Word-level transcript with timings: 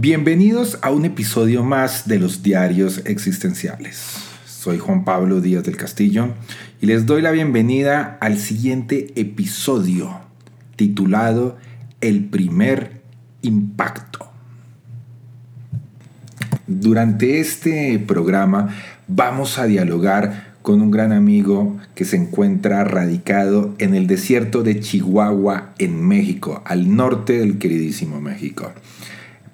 Bienvenidos 0.00 0.78
a 0.82 0.92
un 0.92 1.06
episodio 1.06 1.64
más 1.64 2.06
de 2.06 2.20
los 2.20 2.44
diarios 2.44 3.02
existenciales. 3.04 3.98
Soy 4.46 4.78
Juan 4.78 5.04
Pablo 5.04 5.40
Díaz 5.40 5.64
del 5.64 5.76
Castillo 5.76 6.34
y 6.80 6.86
les 6.86 7.04
doy 7.04 7.20
la 7.20 7.32
bienvenida 7.32 8.16
al 8.20 8.38
siguiente 8.38 9.08
episodio 9.16 10.20
titulado 10.76 11.56
El 12.00 12.26
primer 12.26 13.02
impacto. 13.42 14.30
Durante 16.68 17.40
este 17.40 17.98
programa 17.98 18.68
vamos 19.08 19.58
a 19.58 19.64
dialogar 19.64 20.54
con 20.62 20.80
un 20.80 20.92
gran 20.92 21.10
amigo 21.10 21.76
que 21.96 22.04
se 22.04 22.14
encuentra 22.14 22.84
radicado 22.84 23.74
en 23.78 23.96
el 23.96 24.06
desierto 24.06 24.62
de 24.62 24.78
Chihuahua, 24.78 25.74
en 25.80 26.06
México, 26.06 26.62
al 26.66 26.94
norte 26.94 27.40
del 27.40 27.58
queridísimo 27.58 28.20
México 28.20 28.72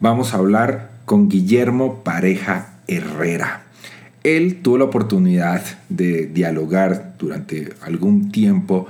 vamos 0.05 0.35
a 0.35 0.37
hablar 0.37 0.91
con 1.07 1.31
Guillermo 1.31 2.05
Pareja 2.05 2.75
Herrera. 2.89 3.63
Él 4.23 4.61
tuvo 4.61 4.77
la 4.77 4.85
oportunidad 4.85 5.63
de 5.89 6.27
dialogar 6.27 7.15
durante 7.19 7.73
algún 7.81 8.31
tiempo 8.31 8.87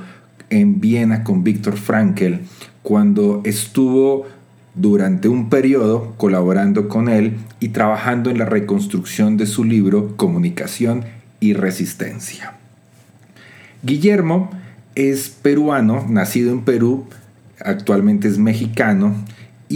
en 0.50 0.80
Viena 0.80 1.22
con 1.22 1.44
Víctor 1.44 1.76
Frankel 1.76 2.40
cuando 2.82 3.42
estuvo 3.44 4.26
durante 4.74 5.28
un 5.28 5.50
periodo 5.50 6.14
colaborando 6.16 6.88
con 6.88 7.08
él 7.08 7.36
y 7.60 7.68
trabajando 7.68 8.28
en 8.28 8.38
la 8.38 8.46
reconstrucción 8.46 9.36
de 9.36 9.46
su 9.46 9.62
libro 9.62 10.16
Comunicación 10.16 11.04
y 11.38 11.52
Resistencia. 11.52 12.54
Guillermo 13.84 14.50
es 14.96 15.28
peruano, 15.28 16.04
nacido 16.08 16.50
en 16.50 16.62
Perú, 16.62 17.04
actualmente 17.60 18.26
es 18.26 18.36
mexicano 18.38 19.14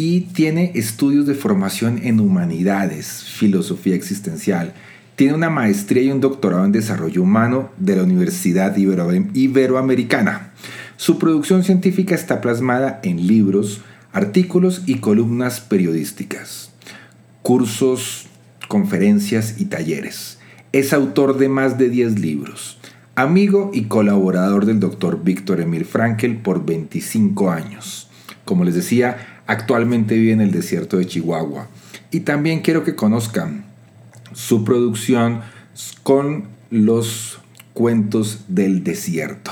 y 0.00 0.20
tiene 0.20 0.70
estudios 0.77 1.27
de 1.27 1.34
formación 1.34 1.98
en 2.04 2.20
humanidades, 2.20 3.24
filosofía 3.24 3.96
existencial. 3.96 4.72
Tiene 5.16 5.34
una 5.34 5.50
maestría 5.50 6.04
y 6.04 6.12
un 6.12 6.20
doctorado 6.20 6.64
en 6.64 6.70
desarrollo 6.70 7.20
humano 7.20 7.70
de 7.78 7.96
la 7.96 8.04
Universidad 8.04 8.76
Iberoamericana. 8.76 10.52
Su 10.96 11.19
producción 11.19 11.64
científica 11.64 12.14
está 12.14 12.41
plasmada 12.41 13.00
en 13.02 13.26
libros, 13.26 13.80
artículos 14.12 14.84
y 14.86 15.00
columnas 15.00 15.60
periodísticas, 15.60 16.70
cursos, 17.42 18.28
conferencias 18.69 19.60
y 19.60 19.64
talleres. 19.64 20.38
Es 20.70 20.92
autor 20.92 21.38
de 21.38 21.48
más 21.48 21.76
de 21.76 21.88
10 21.88 22.20
libros. 22.20 22.78
Amigo 23.16 23.72
y 23.74 23.86
colaborador 23.86 24.64
del 24.64 24.78
doctor 24.78 25.24
Víctor 25.24 25.60
Emil 25.60 25.84
Frankel 25.84 26.36
por 26.36 26.64
25 26.64 27.50
años. 27.50 28.04
Como 28.44 28.64
les 28.64 28.76
decía, 28.76 29.38
Actualmente 29.48 30.14
vive 30.14 30.32
en 30.32 30.42
el 30.42 30.52
desierto 30.52 30.98
de 30.98 31.06
Chihuahua. 31.06 31.68
Y 32.10 32.20
también 32.20 32.60
quiero 32.60 32.84
que 32.84 32.94
conozcan 32.94 33.64
su 34.34 34.62
producción 34.62 35.41
con 36.03 36.44
los 36.70 37.41
cuentos 37.72 38.44
del 38.48 38.84
desierto, 38.84 39.50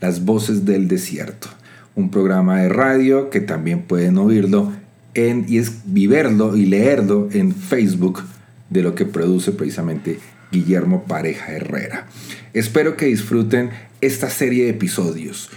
las 0.00 0.24
voces 0.24 0.64
del 0.64 0.88
desierto, 0.88 1.48
un 1.94 2.10
programa 2.10 2.60
de 2.62 2.68
radio 2.68 3.30
que 3.30 3.40
también 3.40 3.82
pueden 3.82 4.18
oírlo 4.18 4.72
en, 5.14 5.44
y 5.48 5.58
es 5.58 5.82
viverlo 5.84 6.56
y 6.56 6.66
leerlo 6.66 7.28
en 7.32 7.54
Facebook 7.54 8.24
de 8.70 8.82
lo 8.82 8.96
que 8.96 9.04
produce 9.04 9.52
precisamente 9.52 10.18
Guillermo 10.50 11.04
Pareja 11.04 11.52
Herrera. 11.52 12.08
Espero 12.54 12.96
que 12.96 13.06
disfruten 13.06 13.70
esta 14.00 14.30
serie 14.30 14.64
de 14.64 14.70
episodios. 14.70 15.48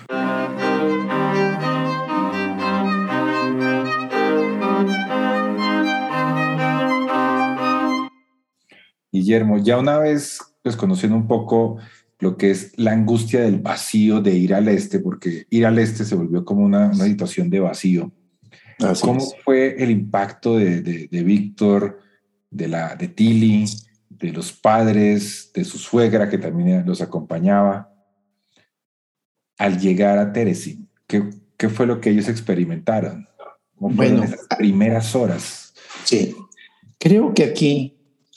Guillermo, 9.25 9.57
ya 9.57 9.79
una 9.79 9.97
vez 9.97 10.39
pues 10.61 10.75
conociendo 10.75 11.17
un 11.17 11.27
poco 11.27 11.77
lo 12.19 12.37
que 12.37 12.51
es 12.51 12.73
la 12.77 12.91
angustia 12.91 13.41
del 13.41 13.59
vacío 13.59 14.21
de 14.21 14.35
ir 14.35 14.53
al 14.53 14.67
este, 14.67 14.99
porque 14.99 15.47
ir 15.49 15.65
al 15.65 15.79
este 15.79 16.05
se 16.05 16.15
volvió 16.15 16.45
como 16.45 16.63
una, 16.63 16.93
situación 16.93 17.49
de 17.49 17.59
vacío. 17.59 18.11
¿Cómo 19.01 19.19
fue 19.43 19.81
el 19.81 19.89
impacto 19.89 20.57
de, 20.57 20.81
de, 20.81 21.23
Víctor, 21.23 21.99
de, 22.51 22.67
la, 22.67 22.95
de 22.95 23.07
Tilly, 23.07 23.65
de 24.09 24.31
los 24.31 24.51
padres, 24.51 25.51
de 25.53 25.63
su 25.63 25.77
suegra 25.77 26.29
que 26.29 26.37
también 26.37 26.85
los 26.85 27.01
acompañaba, 27.01 27.91
al 29.57 29.79
llegar 29.79 30.19
a 30.19 30.31
Teresin? 30.31 30.87
¿Qué, 31.07 31.29
qué 31.57 31.69
fue 31.69 31.87
lo 31.87 31.99
que 31.99 32.11
ellos 32.11 32.29
experimentaron? 32.29 33.27
¿Cómo 33.75 33.95
fueron 33.95 34.17
bueno, 34.17 34.33
esas 34.33 34.47
primeras 34.57 35.15
horas? 35.15 35.73
Sí, 36.03 36.35
creo 36.99 37.33
que 37.33 37.43
aquí 37.43 37.94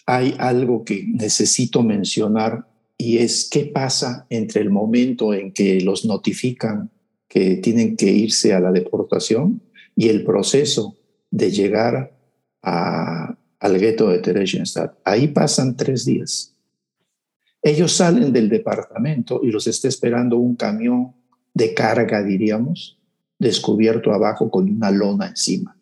hay 0.08 0.34
algo 0.38 0.86
que 0.86 1.04
necesito 1.06 1.82
mencionar 1.82 2.66
y 2.96 3.18
es 3.18 3.46
qué 3.50 3.66
pasa 3.66 4.26
entre 4.30 4.62
el 4.62 4.70
momento 4.70 5.34
en 5.34 5.52
que 5.52 5.82
los 5.82 6.06
notifican 6.06 6.90
que 7.28 7.56
tienen 7.56 7.94
que 7.94 8.10
irse 8.10 8.54
a 8.54 8.60
la 8.60 8.72
deportación 8.72 9.60
y 9.94 10.08
el 10.08 10.24
proceso 10.24 10.96
de 11.30 11.50
llegar 11.50 12.18
al 12.62 13.78
gueto 13.78 14.08
de 14.08 14.20
Theresienstadt. 14.20 14.96
Ahí 15.04 15.28
pasan 15.28 15.76
tres 15.76 16.06
días. 16.06 16.54
Ellos 17.60 17.92
salen 17.92 18.32
del 18.32 18.48
departamento 18.48 19.40
y 19.42 19.50
los 19.50 19.66
está 19.66 19.88
esperando 19.88 20.38
un 20.38 20.56
camión 20.56 21.12
de 21.52 21.74
carga, 21.74 22.22
diríamos, 22.22 22.98
descubierto 23.38 24.14
abajo 24.14 24.50
con 24.50 24.70
una 24.70 24.90
lona 24.90 25.26
encima. 25.26 25.76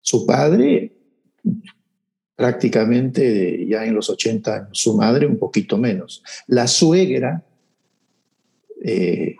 Su 0.00 0.26
padre 0.26 0.92
prácticamente 2.42 3.64
ya 3.68 3.84
en 3.84 3.94
los 3.94 4.10
80 4.10 4.56
años, 4.56 4.70
su 4.72 4.96
madre 4.96 5.28
un 5.28 5.38
poquito 5.38 5.78
menos. 5.78 6.24
La 6.48 6.66
suegra 6.66 7.44
eh, 8.82 9.36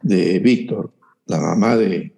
de 0.00 0.38
Víctor, 0.38 0.90
la 1.26 1.38
mamá 1.38 1.76
de, 1.76 2.14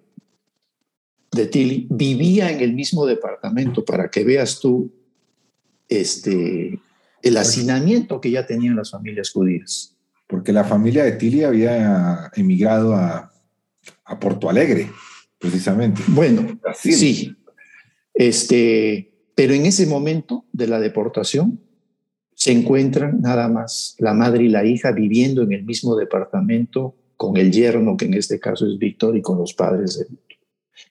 de 1.29 1.45
Tilly, 1.47 1.87
vivía 1.89 2.49
en 2.53 2.61
el 2.61 2.71
mismo 2.71 3.05
departamento 3.05 3.83
para 3.83 4.09
que 4.09 4.23
veas 4.23 4.61
tú 4.61 4.93
este, 5.89 6.79
el 7.21 7.37
hacinamiento 7.37 8.21
que 8.21 8.31
ya 8.31 8.45
tenían 8.45 8.77
las 8.77 8.91
familias 8.91 9.29
judías. 9.29 9.93
Porque 10.25 10.53
la 10.53 10.63
familia 10.63 11.03
de 11.03 11.11
Tilly 11.11 11.43
había 11.43 12.31
emigrado 12.37 12.95
a, 12.95 13.29
a 14.05 14.19
Porto 14.21 14.49
Alegre, 14.49 14.89
precisamente. 15.37 16.01
Bueno, 16.07 16.57
sí. 16.73 17.35
Este, 18.13 19.12
pero 19.35 19.53
en 19.53 19.65
ese 19.65 19.85
momento 19.87 20.45
de 20.51 20.67
la 20.67 20.79
deportación 20.79 21.59
se 22.35 22.51
encuentran 22.51 23.21
nada 23.21 23.47
más 23.47 23.95
la 23.99 24.13
madre 24.13 24.45
y 24.45 24.49
la 24.49 24.65
hija 24.65 24.91
viviendo 24.91 25.43
en 25.43 25.53
el 25.53 25.63
mismo 25.63 25.95
departamento 25.95 26.95
con 27.15 27.37
el 27.37 27.51
yerno, 27.51 27.95
que 27.95 28.05
en 28.05 28.15
este 28.15 28.39
caso 28.39 28.67
es 28.67 28.77
Víctor, 28.77 29.15
y 29.15 29.21
con 29.21 29.37
los 29.37 29.53
padres 29.53 29.97
de 29.97 30.05
Víctor. 30.05 30.37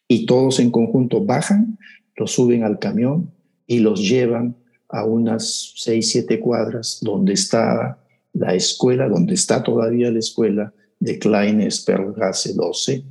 Y 0.08 0.26
todos 0.26 0.60
en 0.60 0.70
conjunto 0.70 1.24
bajan, 1.24 1.78
los 2.16 2.32
suben 2.32 2.62
al 2.62 2.78
camión 2.78 3.32
y 3.66 3.80
los 3.80 4.00
llevan 4.08 4.56
a 4.88 5.04
unas 5.04 5.72
seis, 5.76 6.10
siete 6.10 6.38
cuadras 6.38 6.98
donde 7.02 7.32
está 7.32 7.98
la 8.32 8.54
escuela, 8.54 9.08
donde 9.08 9.34
está 9.34 9.62
todavía 9.62 10.10
la 10.10 10.18
escuela 10.18 10.72
de 11.00 11.18
Klein 11.18 11.70
Sperlgasse 11.70 12.54
12. 12.54 13.04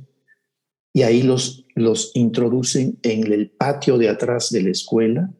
Y 0.92 1.02
ahí 1.02 1.22
los 1.22 1.62
los 1.74 2.10
introducen 2.14 2.98
en 3.02 3.32
el 3.32 3.50
patio 3.50 3.98
de 3.98 4.08
atrás 4.08 4.50
de 4.50 4.62
la 4.62 4.70
escuela 4.70 5.30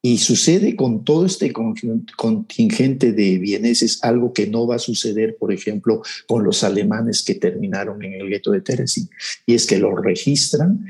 y 0.00 0.18
sucede 0.18 0.74
con 0.74 1.04
todo 1.04 1.26
este 1.26 1.52
contingente 1.52 3.12
de 3.12 3.38
vieneses 3.38 4.02
algo 4.02 4.32
que 4.32 4.48
no 4.48 4.66
va 4.66 4.76
a 4.76 4.80
suceder, 4.80 5.36
por 5.36 5.52
ejemplo, 5.52 6.02
con 6.26 6.42
los 6.42 6.64
alemanes 6.64 7.22
que 7.22 7.36
terminaron 7.36 8.02
en 8.02 8.14
el 8.14 8.28
gueto 8.28 8.50
de 8.50 8.62
Terezin, 8.62 9.08
y 9.46 9.54
es 9.54 9.64
que 9.64 9.78
los 9.78 9.94
registran, 10.02 10.86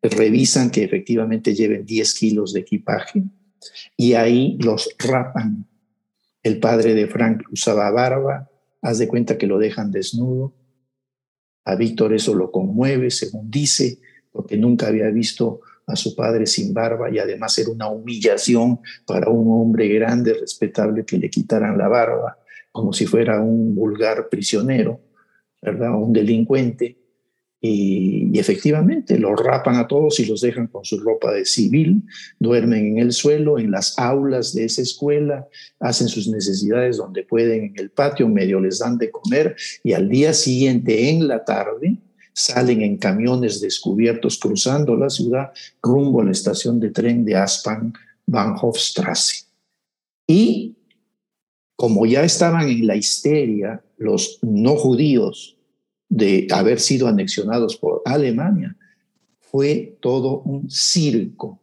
revisan 0.00 0.70
que 0.70 0.84
efectivamente 0.84 1.54
lleven 1.54 1.84
10 1.84 2.14
kilos 2.14 2.52
de 2.52 2.60
equipaje 2.60 3.24
y 3.96 4.12
ahí 4.12 4.56
los 4.60 4.88
rapan. 4.98 5.66
El 6.44 6.60
padre 6.60 6.94
de 6.94 7.08
Frank 7.08 7.42
usaba 7.50 7.90
barba, 7.90 8.48
haz 8.80 8.98
de 8.98 9.08
cuenta 9.08 9.38
que 9.38 9.48
lo 9.48 9.58
dejan 9.58 9.90
desnudo, 9.90 10.54
A 11.64 11.76
Víctor 11.76 12.12
eso 12.14 12.34
lo 12.34 12.50
conmueve, 12.50 13.10
según 13.10 13.50
dice, 13.50 13.98
porque 14.30 14.56
nunca 14.56 14.88
había 14.88 15.08
visto 15.10 15.60
a 15.86 15.96
su 15.96 16.14
padre 16.14 16.46
sin 16.46 16.72
barba 16.72 17.10
y 17.10 17.18
además 17.18 17.58
era 17.58 17.70
una 17.70 17.88
humillación 17.88 18.80
para 19.06 19.28
un 19.30 19.60
hombre 19.60 19.88
grande, 19.88 20.34
respetable, 20.34 21.04
que 21.04 21.18
le 21.18 21.28
quitaran 21.28 21.76
la 21.76 21.88
barba, 21.88 22.38
como 22.70 22.92
si 22.92 23.06
fuera 23.06 23.40
un 23.40 23.74
vulgar 23.74 24.28
prisionero, 24.28 25.00
¿verdad? 25.60 25.94
Un 25.94 26.12
delincuente. 26.12 26.98
Y, 27.64 28.36
efectivamente 28.36 29.16
los 29.18 29.38
rapan 29.38 29.76
a 29.76 29.86
todos 29.86 30.18
y 30.18 30.26
los 30.26 30.40
dejan 30.40 30.66
con 30.66 30.84
su 30.84 30.98
ropa 30.98 31.30
de 31.30 31.44
civil, 31.44 32.02
duermen 32.40 32.86
en 32.86 32.98
el 32.98 33.12
suelo, 33.12 33.56
en 33.56 33.70
las 33.70 33.96
aulas 34.00 34.52
de 34.52 34.64
esa 34.64 34.82
escuela, 34.82 35.46
hacen 35.78 36.08
sus 36.08 36.26
necesidades 36.26 36.96
donde 36.96 37.22
pueden 37.22 37.66
en 37.66 37.74
el 37.76 37.90
patio, 37.90 38.28
medio 38.28 38.58
les 38.58 38.80
dan 38.80 38.98
de 38.98 39.12
comer 39.12 39.54
y 39.84 39.92
al 39.92 40.08
día 40.08 40.34
siguiente 40.34 41.10
en 41.10 41.28
la 41.28 41.44
tarde 41.44 41.98
salen 42.32 42.82
en 42.82 42.96
camiones 42.96 43.60
descubiertos 43.60 44.38
cruzando 44.38 44.96
la 44.96 45.08
ciudad 45.08 45.52
rumbo 45.80 46.20
a 46.20 46.24
la 46.24 46.32
estación 46.32 46.80
de 46.80 46.90
tren 46.90 47.24
de 47.24 47.36
Aspan, 47.36 47.92
Bahnhofstrasse. 48.26 49.46
Y 50.26 50.74
como 51.76 52.06
ya 52.06 52.24
estaban 52.24 52.68
en 52.68 52.88
la 52.88 52.96
histeria 52.96 53.84
los 53.98 54.40
no 54.42 54.74
judíos 54.74 55.56
de 56.12 56.46
haber 56.50 56.78
sido 56.78 57.08
anexionados 57.08 57.78
por 57.78 58.02
Alemania, 58.04 58.76
fue 59.40 59.96
todo 60.00 60.40
un 60.40 60.70
circo 60.70 61.58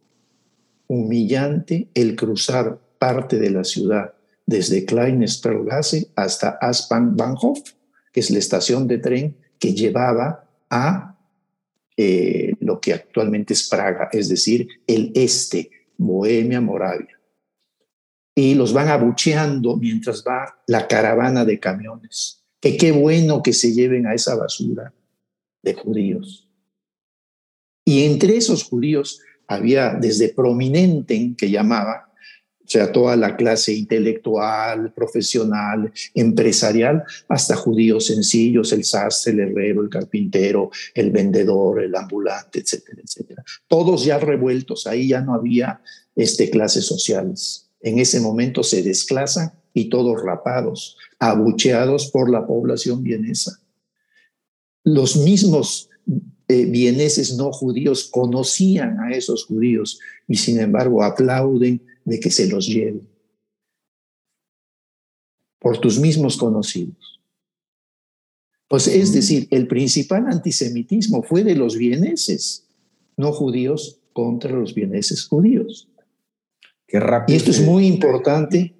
humillante 0.88 1.88
el 1.94 2.16
cruzar 2.16 2.80
parte 2.98 3.38
de 3.38 3.50
la 3.50 3.62
ciudad 3.62 4.12
desde 4.46 4.84
Kleinesperlgasse 4.84 6.08
hasta 6.16 6.58
Aspan-Bahnhof, 6.60 7.60
que 8.12 8.18
es 8.18 8.30
la 8.30 8.40
estación 8.40 8.88
de 8.88 8.98
tren 8.98 9.36
que 9.60 9.72
llevaba 9.72 10.50
a 10.68 11.16
eh, 11.96 12.54
lo 12.58 12.80
que 12.80 12.92
actualmente 12.92 13.54
es 13.54 13.68
Praga, 13.68 14.08
es 14.10 14.28
decir, 14.28 14.66
el 14.84 15.12
este, 15.14 15.70
Bohemia, 15.96 16.60
Moravia. 16.60 17.20
Y 18.34 18.54
los 18.54 18.72
van 18.72 18.88
abucheando 18.88 19.76
mientras 19.76 20.24
va 20.26 20.60
la 20.66 20.88
caravana 20.88 21.44
de 21.44 21.60
camiones. 21.60 22.39
Que 22.60 22.76
qué 22.76 22.92
bueno 22.92 23.42
que 23.42 23.52
se 23.52 23.72
lleven 23.72 24.06
a 24.06 24.14
esa 24.14 24.34
basura 24.34 24.92
de 25.62 25.74
judíos. 25.74 26.48
Y 27.84 28.04
entre 28.04 28.36
esos 28.36 28.64
judíos 28.64 29.20
había 29.46 29.94
desde 29.94 30.28
prominente, 30.28 31.34
que 31.36 31.50
llamaba, 31.50 32.10
o 32.64 32.72
sea, 32.72 32.92
toda 32.92 33.16
la 33.16 33.36
clase 33.36 33.74
intelectual, 33.74 34.92
profesional, 34.92 35.92
empresarial, 36.14 37.02
hasta 37.28 37.56
judíos 37.56 38.06
sencillos, 38.06 38.72
el 38.72 38.84
sastre, 38.84 39.32
el 39.32 39.40
herrero, 39.40 39.82
el 39.82 39.88
carpintero, 39.88 40.70
el 40.94 41.10
vendedor, 41.10 41.82
el 41.82 41.96
ambulante, 41.96 42.60
etcétera, 42.60 43.02
etcétera. 43.04 43.44
Todos 43.66 44.04
ya 44.04 44.20
revueltos, 44.20 44.86
ahí 44.86 45.08
ya 45.08 45.20
no 45.20 45.34
había 45.34 45.80
este, 46.14 46.48
clases 46.48 46.86
sociales. 46.86 47.69
En 47.80 47.98
ese 47.98 48.20
momento 48.20 48.62
se 48.62 48.82
desclasan 48.82 49.52
y 49.72 49.88
todos 49.88 50.22
rapados, 50.22 50.96
abucheados 51.18 52.10
por 52.10 52.30
la 52.30 52.46
población 52.46 53.02
vienesa. 53.02 53.60
Los 54.84 55.16
mismos 55.16 55.88
eh, 56.48 56.64
vieneses 56.66 57.36
no 57.36 57.52
judíos 57.52 58.08
conocían 58.10 58.98
a 59.00 59.12
esos 59.12 59.44
judíos 59.44 60.00
y 60.26 60.36
sin 60.36 60.58
embargo 60.58 61.02
aplauden 61.02 61.82
de 62.04 62.18
que 62.18 62.30
se 62.30 62.48
los 62.48 62.66
lleve 62.66 63.02
por 65.60 65.78
tus 65.78 66.00
mismos 66.00 66.36
conocidos. 66.36 67.20
Pues 68.66 68.88
es 68.88 69.12
decir, 69.12 69.46
el 69.50 69.68
principal 69.68 70.26
antisemitismo 70.26 71.22
fue 71.22 71.44
de 71.44 71.54
los 71.54 71.76
vieneses, 71.76 72.66
no 73.16 73.32
judíos, 73.32 73.98
contra 74.12 74.52
los 74.52 74.74
vieneses 74.74 75.26
judíos. 75.26 75.89
Qué 76.90 76.98
rápido 76.98 77.34
y 77.34 77.38
esto 77.38 77.52
es 77.52 77.62
muy 77.62 77.86
importante 77.86 78.74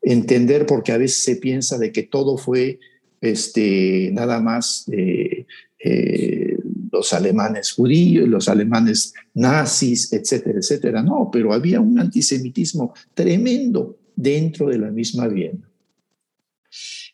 entender 0.00 0.66
porque 0.66 0.92
a 0.92 0.98
veces 0.98 1.24
se 1.24 1.34
piensa 1.34 1.78
de 1.78 1.90
que 1.90 2.04
todo 2.04 2.38
fue 2.38 2.78
este, 3.20 4.10
nada 4.12 4.40
más 4.40 4.88
eh, 4.92 5.46
eh, 5.82 6.56
los 6.92 7.12
alemanes 7.12 7.72
judíos, 7.72 8.28
los 8.28 8.48
alemanes 8.48 9.14
nazis, 9.34 10.12
etcétera, 10.12 10.60
etcétera. 10.60 11.02
No, 11.02 11.28
pero 11.32 11.52
había 11.52 11.80
un 11.80 11.98
antisemitismo 11.98 12.94
tremendo 13.14 13.98
dentro 14.14 14.68
de 14.68 14.78
la 14.78 14.92
misma 14.92 15.26
Viena. 15.26 15.68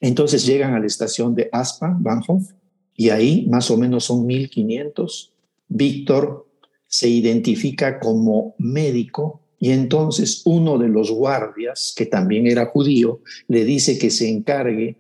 Entonces 0.00 0.44
llegan 0.44 0.75
a 0.75 0.81
la 0.81 0.87
estación 0.87 1.34
de 1.34 1.48
Aspa, 1.50 1.96
Bahnhof, 1.98 2.50
y 2.94 3.08
ahí 3.08 3.46
más 3.48 3.70
o 3.70 3.78
menos 3.78 4.05
son 4.05 4.26
1500. 4.26 5.32
Víctor 5.69 6.46
se 6.87 7.08
identifica 7.08 7.98
como 7.98 8.55
médico 8.58 9.41
y 9.62 9.70
entonces 9.70 10.42
uno 10.44 10.76
de 10.76 10.88
los 10.88 11.12
guardias, 11.12 11.94
que 11.96 12.06
también 12.06 12.48
era 12.48 12.66
judío, 12.66 13.20
le 13.46 13.64
dice 13.64 13.96
que 13.96 14.10
se 14.10 14.28
encargue 14.28 14.96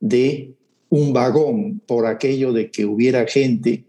de 0.00 0.54
un 0.88 1.12
vagón 1.12 1.82
por 1.86 2.06
aquello 2.06 2.54
de 2.54 2.70
que 2.70 2.86
hubiera 2.86 3.26
gente 3.26 3.84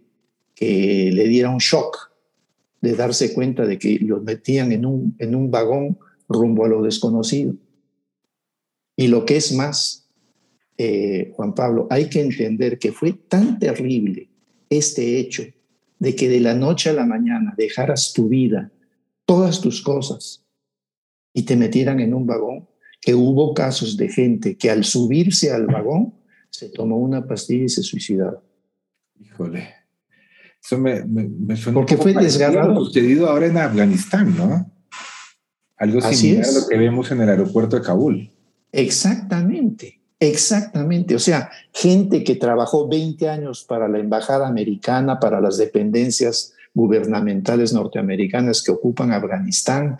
que 0.53 1.11
le 1.13 1.29
diera 1.29 1.49
un 1.49 1.59
shock 1.59 2.11
de 2.81 2.93
darse 2.93 3.33
cuenta 3.33 3.65
de 3.65 3.79
que 3.79 3.99
los 3.99 4.21
metían 4.21 4.73
en 4.73 4.85
un, 4.85 5.15
en 5.17 5.33
un 5.33 5.49
vagón 5.49 5.97
rumbo 6.27 6.65
a 6.65 6.67
lo 6.67 6.83
desconocido. 6.83 7.55
Y 8.97 9.07
lo 9.07 9.23
que 9.23 9.37
es 9.37 9.53
más, 9.53 10.09
eh, 10.77 11.31
Juan 11.37 11.55
Pablo, 11.55 11.87
hay 11.89 12.09
que 12.09 12.19
entender 12.19 12.79
que 12.79 12.91
fue 12.91 13.13
tan 13.13 13.59
terrible 13.59 14.27
este 14.69 15.19
hecho 15.19 15.45
de 15.99 16.15
que 16.17 16.27
de 16.27 16.41
la 16.41 16.53
noche 16.53 16.89
a 16.89 16.93
la 16.93 17.05
mañana 17.05 17.53
dejaras 17.57 18.11
tu 18.11 18.27
vida, 18.27 18.73
todas 19.27 19.61
tus 19.61 19.81
cosas, 19.83 20.43
y 21.33 21.43
te 21.43 21.55
metieran 21.55 21.99
en 21.99 22.15
un 22.15 22.25
vagón, 22.25 22.67
que 22.99 23.13
hubo 23.13 23.53
casos 23.53 23.95
de 23.97 24.09
gente 24.09 24.57
que 24.57 24.71
al 24.71 24.83
subirse 24.83 25.51
al 25.51 25.67
vagón 25.67 26.15
se 26.49 26.69
tomó 26.69 26.97
una 26.97 27.27
pastilla 27.27 27.65
y 27.65 27.69
se 27.69 27.83
suicidaron. 27.83 28.41
Híjole. 29.19 29.75
Eso 30.63 30.79
me, 30.79 31.03
me, 31.05 31.55
suena 31.55 31.75
Porque 31.75 31.97
fue 31.97 32.13
desgarrado. 32.13 32.73
Lo 32.73 32.85
sucedido 32.85 33.29
ahora 33.29 33.45
en 33.45 33.57
Afganistán, 33.57 34.35
¿no? 34.35 34.71
Algo 35.77 36.01
similar 36.01 36.45
a 36.45 36.51
lo 36.51 36.67
que 36.67 36.77
vemos 36.77 37.11
en 37.11 37.21
el 37.21 37.29
aeropuerto 37.29 37.75
de 37.75 37.83
Kabul. 37.83 38.31
Exactamente, 38.71 40.01
exactamente. 40.19 41.15
O 41.15 41.19
sea, 41.19 41.51
gente 41.71 42.23
que 42.23 42.35
trabajó 42.35 42.87
20 42.87 43.29
años 43.29 43.63
para 43.63 43.87
la 43.87 43.99
embajada 43.99 44.47
americana, 44.47 45.19
para 45.19 45.39
las 45.39 45.57
dependencias 45.57 46.53
gubernamentales 46.77 47.73
norteamericanas 47.73 48.61
que 48.61 48.71
ocupan 48.71 49.11
Afganistán, 49.11 49.97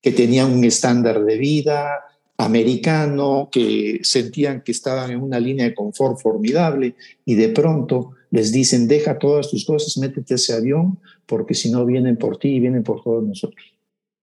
que 0.00 0.12
tenían 0.12 0.52
un 0.52 0.62
estándar 0.64 1.24
de 1.24 1.36
vida 1.36 2.04
americano, 2.38 3.48
que 3.50 3.98
sentían 4.02 4.62
que 4.62 4.70
estaban 4.70 5.10
en 5.10 5.20
una 5.20 5.40
línea 5.40 5.66
de 5.66 5.74
confort 5.74 6.18
formidable 6.20 6.94
y 7.24 7.34
de 7.34 7.48
pronto 7.48 8.12
les 8.30 8.52
dicen, 8.52 8.86
deja 8.86 9.18
todas 9.18 9.50
tus 9.50 9.64
cosas, 9.64 9.98
métete 9.98 10.34
a 10.34 10.36
ese 10.36 10.54
avión, 10.54 11.00
porque 11.26 11.54
si 11.54 11.70
no 11.72 11.84
vienen 11.84 12.16
por 12.16 12.38
ti 12.38 12.50
y 12.50 12.60
vienen 12.60 12.84
por 12.84 13.02
todos 13.02 13.24
nosotros. 13.24 13.66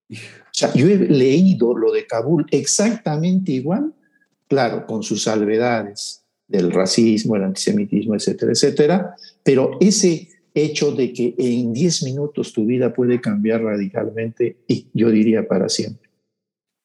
O 0.10 0.54
sea, 0.54 0.74
yo 0.74 0.88
he 0.88 0.96
leído 0.98 1.78
lo 1.78 1.92
de 1.92 2.08
Kabul 2.08 2.46
exactamente 2.50 3.52
igual, 3.52 3.94
claro, 4.48 4.88
con 4.88 5.04
sus 5.04 5.24
salvedades 5.24 6.24
del 6.48 6.72
racismo, 6.72 7.36
el 7.36 7.44
antisemitismo, 7.44 8.16
etcétera, 8.16 8.54
etcétera, 8.54 9.16
pero 9.44 9.78
ese 9.82 10.30
hecho 10.64 10.92
de 10.92 11.14
que 11.14 11.36
en 11.38 11.74
10 11.74 12.04
minutos 12.04 12.54
tu 12.54 12.66
vida 12.66 12.94
puede 12.94 13.22
cambiar 13.22 13.64
radicalmente 13.64 14.58
y 14.68 14.88
yo 14.94 15.10
diría 15.10 15.48
para 15.48 15.70
siempre. 15.70 16.10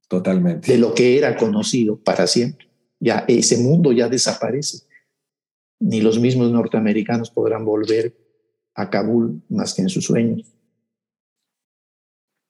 Totalmente. 0.08 0.72
De 0.72 0.78
lo 0.78 0.94
que 0.94 1.18
era 1.18 1.36
conocido 1.36 1.96
para 1.96 2.26
siempre. 2.26 2.68
Ya 3.00 3.24
ese 3.26 3.58
mundo 3.58 3.92
ya 3.92 4.08
desaparece 4.08 4.86
ni 5.82 6.00
los 6.00 6.18
mismos 6.20 6.50
norteamericanos 6.50 7.30
podrán 7.30 7.64
volver 7.64 8.16
a 8.74 8.88
Kabul 8.88 9.42
más 9.48 9.74
que 9.74 9.82
en 9.82 9.88
sus 9.88 10.04
sueños. 10.04 10.46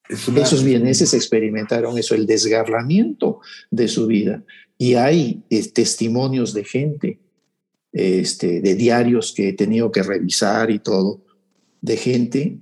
Esos 0.09 0.63
vieneses 0.63 1.15
experimentaron 1.15 1.97
eso, 1.97 2.15
el 2.15 2.27
desgarramiento 2.27 3.41
de 3.71 3.89
su 3.89 4.07
vida. 4.07 4.45
Y 4.77 4.95
hay 4.95 5.43
eh, 5.49 5.67
testimonios 5.73 6.53
de 6.53 6.65
gente, 6.65 7.21
este, 7.93 8.61
de 8.61 8.75
diarios 8.75 9.33
que 9.33 9.51
he 9.51 9.53
tenido 9.53 9.93
que 9.93 10.03
revisar 10.03 10.71
y 10.71 10.79
todo, 10.79 11.21
de 11.81 11.97
gente 11.97 12.59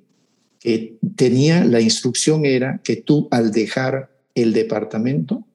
que 0.59 0.99
tenía, 1.17 1.65
la 1.65 1.81
instrucción 1.81 2.45
era 2.45 2.81
que 2.83 2.97
tú 2.97 3.29
al 3.31 3.51
dejar 3.53 4.11
el 4.35 4.53
departamento 4.53 5.47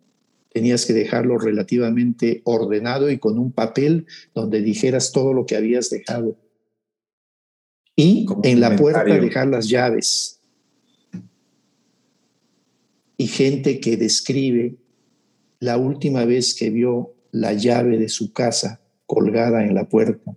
tenías 0.56 0.86
que 0.86 0.94
dejarlo 0.94 1.38
relativamente 1.38 2.42
ordenado 2.46 3.12
y 3.12 3.18
con 3.18 3.38
un 3.38 3.52
papel 3.52 4.06
donde 4.34 4.62
dijeras 4.62 5.12
todo 5.12 5.34
lo 5.34 5.46
que 5.46 5.58
habías 5.58 5.90
dejado. 5.90 6.38
Y 7.94 8.26
en 8.44 8.62
la 8.62 8.78
puerta 8.78 9.04
dejar 9.04 9.48
las 9.48 9.68
llaves. 9.68 10.40
Y 13.18 13.28
gente 13.28 13.82
que 13.82 13.98
describe 13.98 14.78
la 15.60 15.76
última 15.76 16.24
vez 16.24 16.56
que 16.56 16.70
vio 16.70 17.14
la 17.32 17.52
llave 17.52 17.98
de 17.98 18.08
su 18.08 18.32
casa 18.32 18.80
colgada 19.06 19.64
en 19.64 19.76
la 19.76 19.88
puerta 19.88 20.36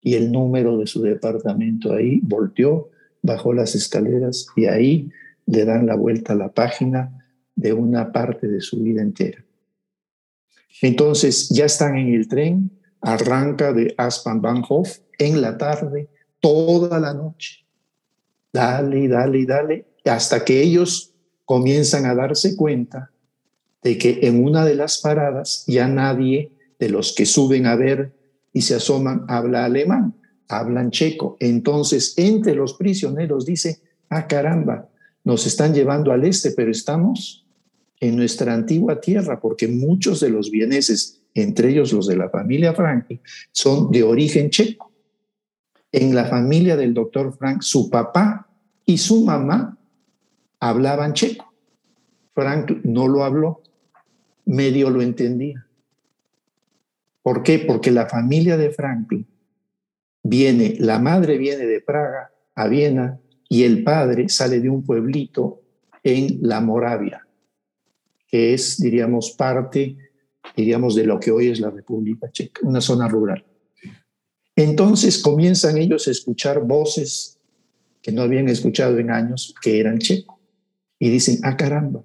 y 0.00 0.14
el 0.14 0.30
número 0.30 0.78
de 0.78 0.86
su 0.86 1.02
departamento 1.02 1.92
ahí, 1.92 2.20
volteó, 2.22 2.90
bajó 3.22 3.52
las 3.52 3.74
escaleras 3.74 4.46
y 4.54 4.66
ahí 4.66 5.10
le 5.46 5.64
dan 5.64 5.86
la 5.86 5.96
vuelta 5.96 6.32
a 6.32 6.36
la 6.36 6.52
página 6.52 7.26
de 7.54 7.72
una 7.72 8.12
parte 8.12 8.46
de 8.46 8.60
su 8.60 8.82
vida 8.82 9.02
entera. 9.02 9.44
Entonces 10.82 11.48
ya 11.48 11.64
están 11.64 11.96
en 11.96 12.14
el 12.14 12.28
tren, 12.28 12.70
arranca 13.00 13.72
de 13.72 13.94
Aspan-Bahnhof 13.96 14.98
en 15.18 15.40
la 15.40 15.56
tarde, 15.56 16.08
toda 16.40 17.00
la 17.00 17.14
noche. 17.14 17.66
Dale, 18.52 19.08
dale, 19.08 19.46
dale, 19.46 19.86
hasta 20.04 20.44
que 20.44 20.62
ellos 20.62 21.14
comienzan 21.44 22.06
a 22.06 22.14
darse 22.14 22.56
cuenta 22.56 23.10
de 23.82 23.98
que 23.98 24.20
en 24.22 24.44
una 24.44 24.64
de 24.64 24.74
las 24.74 24.98
paradas 25.00 25.64
ya 25.66 25.88
nadie 25.88 26.52
de 26.78 26.88
los 26.88 27.14
que 27.14 27.26
suben 27.26 27.66
a 27.66 27.76
ver 27.76 28.12
y 28.52 28.62
se 28.62 28.74
asoman 28.74 29.24
habla 29.28 29.64
alemán, 29.64 30.14
hablan 30.48 30.90
checo. 30.90 31.36
Entonces, 31.40 32.14
entre 32.16 32.54
los 32.54 32.74
prisioneros 32.74 33.44
dice, 33.46 33.80
ah 34.08 34.26
caramba, 34.26 34.88
nos 35.24 35.46
están 35.46 35.74
llevando 35.74 36.12
al 36.12 36.24
este, 36.24 36.52
pero 36.52 36.70
estamos 36.70 37.44
en 38.00 38.16
nuestra 38.16 38.54
antigua 38.54 39.00
tierra, 39.00 39.40
porque 39.40 39.68
muchos 39.68 40.20
de 40.20 40.30
los 40.30 40.50
vieneses, 40.50 41.20
entre 41.34 41.70
ellos 41.70 41.92
los 41.92 42.06
de 42.06 42.16
la 42.16 42.30
familia 42.30 42.74
Frank, 42.74 43.06
son 43.52 43.90
de 43.90 44.02
origen 44.02 44.50
checo. 44.50 44.92
En 45.92 46.14
la 46.14 46.26
familia 46.26 46.76
del 46.76 46.94
doctor 46.94 47.36
Frank, 47.36 47.62
su 47.62 47.88
papá 47.90 48.48
y 48.84 48.98
su 48.98 49.24
mamá 49.24 49.78
hablaban 50.60 51.14
checo. 51.14 51.52
Frank 52.34 52.70
no 52.84 53.08
lo 53.08 53.24
habló, 53.24 53.62
medio 54.44 54.90
lo 54.90 55.00
entendía. 55.00 55.65
¿Por 57.26 57.42
qué? 57.42 57.58
Porque 57.58 57.90
la 57.90 58.06
familia 58.06 58.56
de 58.56 58.70
Franklin 58.70 59.26
viene, 60.22 60.76
la 60.78 61.00
madre 61.00 61.38
viene 61.38 61.66
de 61.66 61.80
Praga 61.80 62.30
a 62.54 62.68
Viena 62.68 63.20
y 63.48 63.64
el 63.64 63.82
padre 63.82 64.28
sale 64.28 64.60
de 64.60 64.70
un 64.70 64.84
pueblito 64.84 65.60
en 66.04 66.38
la 66.42 66.60
Moravia, 66.60 67.26
que 68.28 68.54
es, 68.54 68.80
diríamos, 68.80 69.32
parte, 69.32 69.96
diríamos, 70.56 70.94
de 70.94 71.04
lo 71.04 71.18
que 71.18 71.32
hoy 71.32 71.48
es 71.48 71.58
la 71.58 71.70
República 71.70 72.30
Checa, 72.30 72.60
una 72.62 72.80
zona 72.80 73.08
rural. 73.08 73.44
Entonces 74.54 75.18
comienzan 75.18 75.78
ellos 75.78 76.06
a 76.06 76.12
escuchar 76.12 76.60
voces 76.60 77.40
que 78.02 78.12
no 78.12 78.22
habían 78.22 78.48
escuchado 78.48 79.00
en 79.00 79.10
años, 79.10 79.52
que 79.60 79.80
eran 79.80 79.98
checos, 79.98 80.36
y 81.00 81.10
dicen, 81.10 81.40
ah, 81.42 81.56
caramba, 81.56 82.04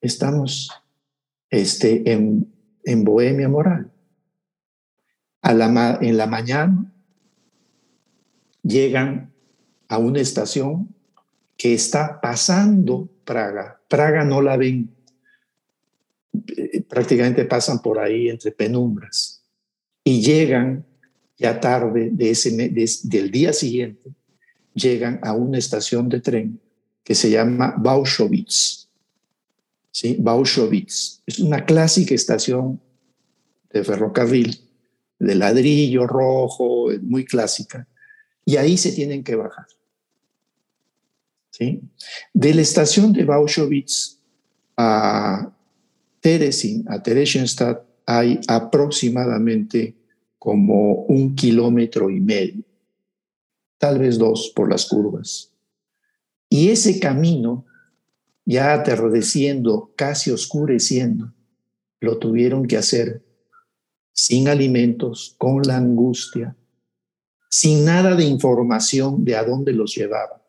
estamos 0.00 0.70
este, 1.50 2.10
en, 2.10 2.50
en 2.84 3.04
Bohemia 3.04 3.50
Moral. 3.50 3.90
La, 5.44 5.98
en 6.00 6.16
la 6.16 6.26
mañana 6.26 6.90
llegan 8.62 9.32
a 9.88 9.98
una 9.98 10.20
estación 10.20 10.88
que 11.56 11.74
está 11.74 12.20
pasando 12.20 13.08
Praga. 13.24 13.80
Praga 13.88 14.24
no 14.24 14.42
la 14.42 14.56
ven, 14.56 14.90
prácticamente 16.88 17.44
pasan 17.44 17.80
por 17.80 17.98
ahí 17.98 18.28
entre 18.28 18.52
penumbras 18.52 19.42
y 20.02 20.22
llegan 20.22 20.84
ya 21.36 21.60
tarde 21.60 22.10
del 22.12 23.30
día 23.30 23.52
siguiente, 23.52 24.10
llegan 24.74 25.20
a 25.22 25.32
una 25.32 25.58
estación 25.58 26.08
de 26.08 26.20
tren 26.20 26.60
que 27.02 27.14
se 27.14 27.30
llama 27.30 27.74
Bauschowitz. 27.76 28.88
¿sí? 29.90 30.16
Bauschowitz. 30.18 31.22
Es 31.26 31.38
una 31.38 31.64
clásica 31.64 32.14
estación 32.14 32.80
de 33.70 33.84
ferrocarril, 33.84 34.63
de 35.24 35.34
ladrillo 35.34 36.06
rojo, 36.06 36.88
muy 37.02 37.24
clásica. 37.24 37.86
Y 38.44 38.56
ahí 38.56 38.76
se 38.76 38.92
tienen 38.92 39.24
que 39.24 39.36
bajar. 39.36 39.66
¿sí? 41.50 41.80
De 42.32 42.52
la 42.52 42.62
estación 42.62 43.12
de 43.12 43.24
Bauschowitz 43.24 44.18
a 44.76 45.52
Teresin, 46.20 46.84
a 46.88 47.02
Theresienstadt, 47.02 47.84
hay 48.06 48.40
aproximadamente 48.48 49.94
como 50.38 51.04
un 51.04 51.34
kilómetro 51.34 52.10
y 52.10 52.20
medio, 52.20 52.64
tal 53.78 53.98
vez 53.98 54.18
dos 54.18 54.52
por 54.54 54.68
las 54.70 54.86
curvas. 54.86 55.52
Y 56.50 56.68
ese 56.68 57.00
camino 57.00 57.64
ya 58.44 58.74
atardeciendo, 58.74 59.92
casi 59.96 60.30
oscureciendo, 60.30 61.32
lo 62.00 62.18
tuvieron 62.18 62.66
que 62.66 62.76
hacer 62.76 63.22
sin 64.14 64.48
alimentos, 64.48 65.34
con 65.36 65.62
la 65.62 65.76
angustia, 65.76 66.56
sin 67.50 67.84
nada 67.84 68.14
de 68.14 68.24
información 68.24 69.24
de 69.24 69.36
a 69.36 69.44
dónde 69.44 69.72
los 69.72 69.94
llevaba. 69.94 70.40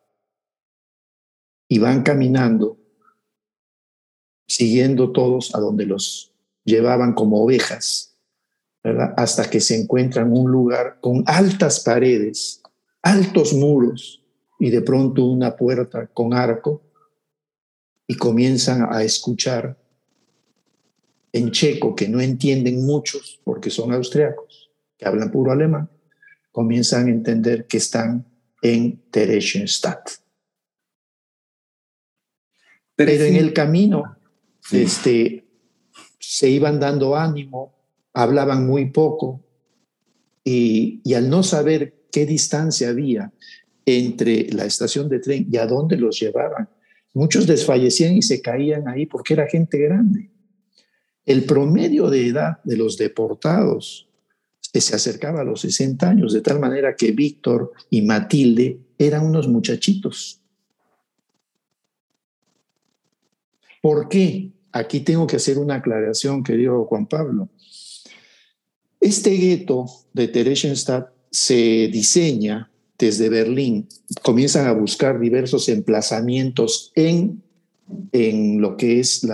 Y 1.68 1.78
van 1.78 2.02
caminando, 2.02 2.78
siguiendo 4.46 5.12
todos 5.12 5.54
a 5.54 5.58
donde 5.58 5.84
los 5.84 6.32
llevaban 6.64 7.12
como 7.12 7.42
ovejas, 7.42 8.16
¿verdad? 8.82 9.12
hasta 9.16 9.50
que 9.50 9.60
se 9.60 9.80
encuentran 9.80 10.32
un 10.32 10.50
lugar 10.50 10.98
con 11.00 11.24
altas 11.26 11.80
paredes, 11.80 12.62
altos 13.02 13.52
muros 13.52 14.22
y 14.60 14.70
de 14.70 14.80
pronto 14.80 15.24
una 15.24 15.56
puerta 15.56 16.06
con 16.06 16.34
arco 16.34 16.82
y 18.06 18.16
comienzan 18.16 18.86
a 18.88 19.02
escuchar 19.02 19.76
en 21.36 21.50
checo, 21.50 21.94
que 21.94 22.08
no 22.08 22.20
entienden 22.20 22.84
muchos 22.84 23.40
porque 23.44 23.70
son 23.70 23.92
austriacos, 23.92 24.70
que 24.96 25.06
hablan 25.06 25.30
puro 25.30 25.52
alemán, 25.52 25.90
comienzan 26.50 27.06
a 27.06 27.10
entender 27.10 27.66
que 27.66 27.76
están 27.76 28.26
en 28.62 29.02
Theresienstadt. 29.10 30.10
Pero 32.94 33.10
en 33.10 33.36
el 33.36 33.52
camino 33.52 34.16
este, 34.72 35.46
se 36.18 36.48
iban 36.48 36.80
dando 36.80 37.14
ánimo, 37.14 37.74
hablaban 38.14 38.66
muy 38.66 38.90
poco 38.90 39.44
y, 40.42 41.02
y 41.04 41.14
al 41.14 41.28
no 41.28 41.42
saber 41.42 42.06
qué 42.10 42.24
distancia 42.24 42.88
había 42.88 43.32
entre 43.84 44.50
la 44.52 44.64
estación 44.64 45.08
de 45.08 45.20
tren 45.20 45.46
y 45.50 45.58
a 45.58 45.66
dónde 45.66 45.96
los 45.96 46.18
llevaban, 46.18 46.68
Muchos 47.16 47.46
desfallecían 47.46 48.14
y 48.14 48.20
se 48.20 48.42
caían 48.42 48.88
ahí 48.88 49.06
porque 49.06 49.32
era 49.32 49.46
gente 49.46 49.78
grande. 49.78 50.28
El 51.26 51.44
promedio 51.44 52.08
de 52.08 52.28
edad 52.28 52.62
de 52.64 52.76
los 52.76 52.96
deportados 52.96 54.08
se 54.80 54.94
acercaba 54.94 55.40
a 55.40 55.44
los 55.44 55.60
60 55.60 56.08
años, 56.08 56.32
de 56.32 56.40
tal 56.40 56.60
manera 56.60 56.96
que 56.96 57.12
Víctor 57.12 57.72
y 57.90 58.02
Matilde 58.02 58.78
eran 58.98 59.26
unos 59.26 59.48
muchachitos. 59.48 60.40
¿Por 63.82 64.08
qué? 64.08 64.52
Aquí 64.72 65.00
tengo 65.00 65.26
que 65.26 65.36
hacer 65.36 65.58
una 65.58 65.76
aclaración, 65.76 66.42
querido 66.42 66.84
Juan 66.84 67.06
Pablo. 67.06 67.48
Este 69.00 69.30
gueto 69.30 69.86
de 70.12 70.28
Theresienstadt 70.28 71.10
se 71.30 71.88
diseña 71.92 72.70
desde 72.98 73.28
Berlín 73.28 73.88
comienzan 74.22 74.66
a 74.66 74.72
buscar 74.72 75.20
diversos 75.20 75.68
emplazamientos 75.68 76.92
en, 76.94 77.42
en 78.12 78.60
lo 78.60 78.76
que 78.76 79.00
es 79.00 79.26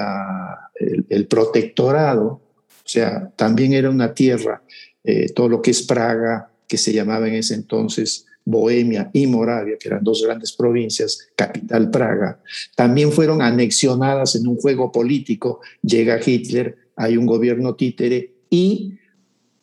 el, 1.08 1.26
protectorado, 1.26 2.26
o 2.26 2.88
sea, 2.88 3.30
también 3.36 3.72
era 3.72 3.90
una 3.90 4.12
tierra, 4.12 4.62
eh, 5.04 5.32
todo 5.32 5.48
lo 5.48 5.62
que 5.62 5.70
es 5.70 5.82
Praga, 5.82 6.50
que 6.66 6.76
se 6.76 6.92
llamaba 6.92 7.28
en 7.28 7.34
ese 7.34 7.54
entonces 7.54 8.26
Bohemia 8.44 9.10
y 9.12 9.26
Moravia, 9.26 9.76
que 9.78 9.88
eran 9.88 10.02
dos 10.02 10.22
grandes 10.24 10.52
provincias, 10.52 11.28
capital 11.36 11.90
Praga, 11.90 12.40
también 12.74 13.12
fueron 13.12 13.40
anexionadas 13.40 14.34
en 14.34 14.46
un 14.46 14.56
juego 14.56 14.90
político. 14.90 15.60
Llega 15.82 16.20
Hitler, 16.24 16.76
hay 16.96 17.16
un 17.16 17.26
gobierno 17.26 17.74
títere 17.74 18.34
y 18.50 18.94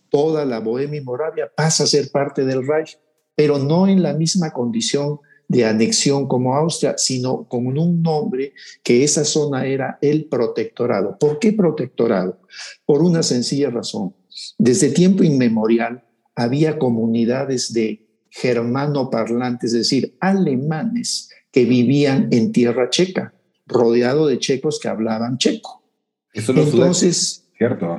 toda 0.09 0.45
la 0.45 0.59
Bohemia 0.59 0.99
y 0.99 1.03
Moravia 1.03 1.51
pasa 1.53 1.83
a 1.83 1.87
ser 1.87 2.09
parte 2.09 2.45
del 2.45 2.65
Reich 2.65 2.97
pero 3.39 3.57
no 3.57 3.87
en 3.87 4.03
la 4.03 4.11
misma 4.11 4.51
condición 4.51 5.21
de 5.49 5.65
anexión 5.65 6.27
como 6.27 6.55
Austria, 6.55 6.93
sino 6.97 7.43
con 7.45 7.65
un 7.65 8.01
nombre 8.03 8.53
que 8.83 9.03
esa 9.03 9.25
zona 9.25 9.65
era 9.65 9.97
el 9.99 10.25
protectorado. 10.25 11.17
¿Por 11.19 11.39
qué 11.39 11.53
protectorado? 11.53 12.39
Por 12.85 13.01
una 13.01 13.23
sencilla 13.23 13.71
razón. 13.71 14.13
Desde 14.59 14.91
tiempo 14.91 15.23
inmemorial 15.23 16.05
había 16.35 16.77
comunidades 16.77 17.73
de 17.73 18.07
germanoparlantes, 18.29 19.73
es 19.73 19.79
decir, 19.79 20.15
alemanes 20.19 21.29
que 21.51 21.65
vivían 21.65 22.27
en 22.31 22.51
tierra 22.51 22.91
checa, 22.91 23.33
rodeado 23.65 24.27
de 24.27 24.37
checos 24.37 24.79
que 24.79 24.87
hablaban 24.87 25.39
checo. 25.39 25.83
Eso 26.31 26.53
Entonces, 26.53 27.49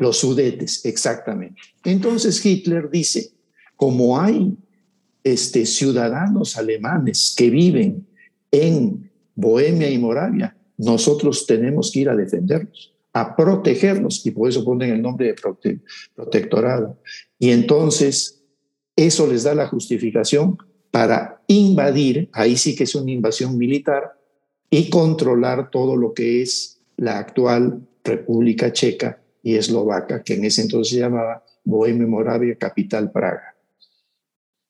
los 0.00 0.18
sudetes, 0.18 0.84
exactamente. 0.84 1.60
Entonces 1.82 2.46
Hitler 2.46 2.90
dice, 2.90 3.32
como 3.74 4.20
hay 4.20 4.56
este, 5.24 5.66
ciudadanos 5.66 6.56
alemanes 6.56 7.34
que 7.36 7.50
viven 7.50 8.06
en 8.50 9.10
Bohemia 9.34 9.90
y 9.90 9.98
Moravia, 9.98 10.56
nosotros 10.76 11.46
tenemos 11.46 11.90
que 11.90 12.00
ir 12.00 12.08
a 12.08 12.16
defenderlos, 12.16 12.94
a 13.12 13.36
protegerlos, 13.36 14.24
y 14.24 14.30
por 14.30 14.48
eso 14.48 14.64
ponen 14.64 14.90
el 14.90 15.02
nombre 15.02 15.26
de 15.26 15.34
protectorado. 16.14 16.98
Y 17.38 17.50
entonces 17.50 18.42
eso 18.96 19.26
les 19.26 19.42
da 19.42 19.54
la 19.54 19.66
justificación 19.66 20.56
para 20.90 21.42
invadir, 21.46 22.28
ahí 22.32 22.56
sí 22.56 22.74
que 22.74 22.84
es 22.84 22.94
una 22.94 23.10
invasión 23.10 23.56
militar, 23.56 24.18
y 24.70 24.88
controlar 24.88 25.70
todo 25.70 25.96
lo 25.96 26.14
que 26.14 26.42
es 26.42 26.80
la 26.96 27.18
actual 27.18 27.86
República 28.04 28.72
Checa 28.72 29.20
y 29.42 29.56
Eslovaca, 29.56 30.22
que 30.22 30.34
en 30.34 30.44
ese 30.44 30.62
entonces 30.62 30.94
se 30.94 31.00
llamaba 31.00 31.44
Bohemia 31.64 32.06
Moravia, 32.06 32.54
capital 32.56 33.10
Praga. 33.10 33.56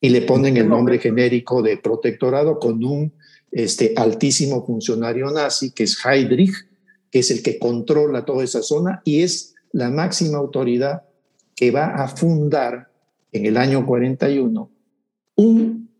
Y 0.00 0.08
le 0.08 0.22
ponen 0.22 0.56
el 0.56 0.68
nombre 0.68 0.98
genérico 0.98 1.62
de 1.62 1.76
protectorado 1.76 2.58
con 2.58 2.82
un 2.84 3.12
este, 3.50 3.92
altísimo 3.96 4.64
funcionario 4.64 5.30
nazi, 5.30 5.72
que 5.72 5.84
es 5.84 5.98
Heydrich, 6.04 6.54
que 7.10 7.18
es 7.18 7.30
el 7.30 7.42
que 7.42 7.58
controla 7.58 8.24
toda 8.24 8.44
esa 8.44 8.62
zona 8.62 9.02
y 9.04 9.22
es 9.22 9.54
la 9.72 9.90
máxima 9.90 10.38
autoridad 10.38 11.02
que 11.54 11.70
va 11.70 11.86
a 11.86 12.08
fundar 12.08 12.90
en 13.32 13.46
el 13.46 13.56
año 13.56 13.84
41 13.84 14.70
un 15.36 15.90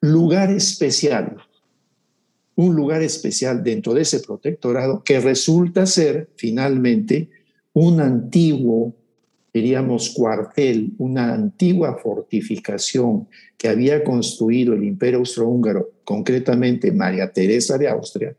lugar 0.00 0.50
especial, 0.50 1.36
un 2.54 2.74
lugar 2.74 3.02
especial 3.02 3.62
dentro 3.62 3.94
de 3.94 4.02
ese 4.02 4.20
protectorado 4.20 5.02
que 5.02 5.20
resulta 5.20 5.86
ser 5.86 6.30
finalmente 6.36 7.30
un 7.72 8.00
antiguo, 8.00 8.94
diríamos, 9.52 10.10
cuartel, 10.10 10.92
una 10.98 11.32
antigua 11.32 11.98
fortificación 12.02 13.28
que 13.56 13.68
había 13.68 14.04
construido 14.04 14.74
el 14.74 14.84
imperio 14.84 15.18
austrohúngaro, 15.18 15.90
concretamente 16.04 16.92
María 16.92 17.32
Teresa 17.32 17.78
de 17.78 17.88
Austria, 17.88 18.36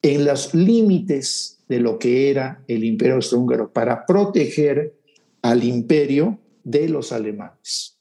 en 0.00 0.24
los 0.24 0.54
límites 0.54 1.58
de 1.68 1.80
lo 1.80 1.98
que 1.98 2.30
era 2.30 2.62
el 2.66 2.84
imperio 2.84 3.16
austrohúngaro 3.16 3.72
para 3.72 4.04
proteger 4.04 4.94
al 5.42 5.64
imperio 5.64 6.38
de 6.64 6.88
los 6.88 7.12
alemanes. 7.12 7.96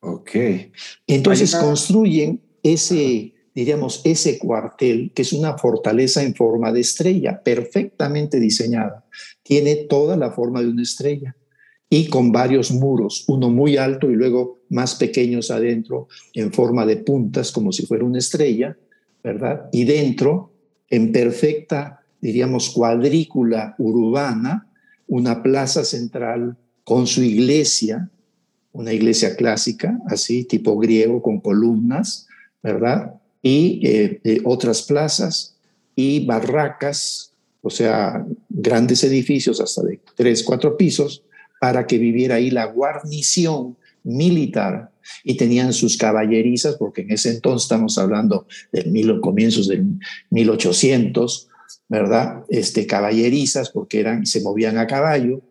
Ok. 0.00 0.30
Entonces 1.06 1.54
construyen 1.54 2.40
ese, 2.62 3.34
diríamos, 3.54 4.00
ese 4.04 4.38
cuartel, 4.38 5.12
que 5.14 5.22
es 5.22 5.32
una 5.32 5.58
fortaleza 5.58 6.22
en 6.22 6.34
forma 6.34 6.72
de 6.72 6.80
estrella, 6.80 7.42
perfectamente 7.42 8.40
diseñada. 8.40 8.99
Tiene 9.42 9.76
toda 9.76 10.16
la 10.16 10.30
forma 10.30 10.60
de 10.62 10.68
una 10.68 10.82
estrella 10.82 11.36
y 11.88 12.08
con 12.08 12.30
varios 12.30 12.70
muros, 12.70 13.24
uno 13.26 13.50
muy 13.50 13.76
alto 13.76 14.10
y 14.10 14.14
luego 14.14 14.60
más 14.68 14.94
pequeños 14.94 15.50
adentro, 15.50 16.06
en 16.34 16.52
forma 16.52 16.86
de 16.86 16.98
puntas, 16.98 17.50
como 17.50 17.72
si 17.72 17.84
fuera 17.84 18.04
una 18.04 18.18
estrella, 18.18 18.76
¿verdad? 19.24 19.68
Y 19.72 19.84
dentro, 19.84 20.52
en 20.88 21.10
perfecta, 21.10 22.00
diríamos, 22.20 22.70
cuadrícula 22.70 23.74
urbana, 23.78 24.68
una 25.08 25.42
plaza 25.42 25.84
central 25.84 26.56
con 26.84 27.08
su 27.08 27.22
iglesia, 27.22 28.08
una 28.72 28.92
iglesia 28.92 29.34
clásica, 29.34 29.98
así, 30.06 30.44
tipo 30.44 30.78
griego, 30.78 31.20
con 31.20 31.40
columnas, 31.40 32.28
¿verdad? 32.62 33.14
Y 33.42 33.80
eh, 33.84 34.20
eh, 34.22 34.40
otras 34.44 34.82
plazas 34.82 35.56
y 35.96 36.24
barracas, 36.24 37.29
o 37.62 37.70
sea, 37.70 38.24
grandes 38.48 39.04
edificios 39.04 39.60
hasta 39.60 39.82
de 39.82 40.00
tres, 40.16 40.42
cuatro 40.42 40.76
pisos, 40.76 41.22
para 41.60 41.86
que 41.86 41.98
viviera 41.98 42.36
ahí 42.36 42.50
la 42.50 42.64
guarnición 42.66 43.76
militar 44.02 44.90
y 45.24 45.36
tenían 45.36 45.72
sus 45.72 45.96
caballerizas, 45.96 46.76
porque 46.76 47.02
en 47.02 47.12
ese 47.12 47.30
entonces 47.30 47.64
estamos 47.64 47.98
hablando 47.98 48.46
de 48.72 48.84
mil, 48.84 49.20
comienzos 49.20 49.68
del 49.68 49.98
1800, 50.30 51.48
¿verdad? 51.88 52.44
Este, 52.48 52.86
caballerizas, 52.86 53.70
porque 53.70 54.00
eran, 54.00 54.24
se 54.24 54.40
movían 54.40 54.78
a 54.78 54.86
caballo, 54.86 55.42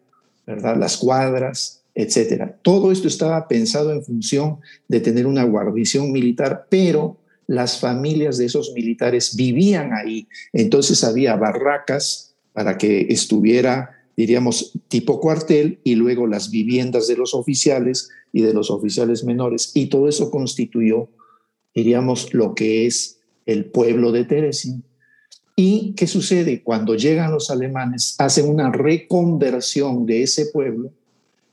¿verdad? 0.48 0.78
Las 0.78 0.98
cuadras, 0.98 1.84
etcétera. 1.94 2.58
Todo 2.64 2.92
esto 2.92 3.08
estaba 3.08 3.48
pensado 3.48 3.92
en 3.92 4.04
función 4.04 4.58
de 4.88 5.00
tener 5.00 5.28
una 5.28 5.44
guarnición 5.44 6.12
militar, 6.12 6.66
pero 6.70 7.18
las 7.50 7.80
familias 7.80 8.38
de 8.38 8.46
esos 8.46 8.74
militares 8.74 9.36
vivían 9.36 9.92
ahí. 9.92 10.28
Entonces 10.54 11.04
había 11.04 11.36
barracas 11.36 12.36
para 12.54 12.78
que 12.78 13.08
estuviera, 13.10 14.04
diríamos, 14.16 14.74
tipo 14.88 15.20
cuartel 15.20 15.80
y 15.84 15.96
luego 15.96 16.28
las 16.28 16.52
viviendas 16.52 17.08
de 17.08 17.18
los 17.18 17.34
oficiales 17.34 18.10
y 18.32 18.44
de 18.44 18.54
los 18.54 18.70
oficiales 18.70 19.24
menores. 19.24 19.72
Y 19.74 19.88
todo 19.88 20.08
eso 20.08 20.30
constituyó, 20.30 21.10
diríamos, 21.74 22.36
lo 22.36 22.54
que 22.54 22.86
es 22.86 23.18
el 23.48 23.66
pueblo 23.66 24.12
de 24.12 24.26
Teresin. 24.26 24.84
¿Y 25.56 25.94
qué 25.94 26.06
sucede? 26.06 26.62
Cuando 26.62 26.94
llegan 26.94 27.32
los 27.32 27.50
alemanes, 27.50 28.14
hacen 28.20 28.48
una 28.48 28.72
reconversión 28.72 30.06
de 30.06 30.22
ese 30.22 30.46
pueblo 30.46 30.92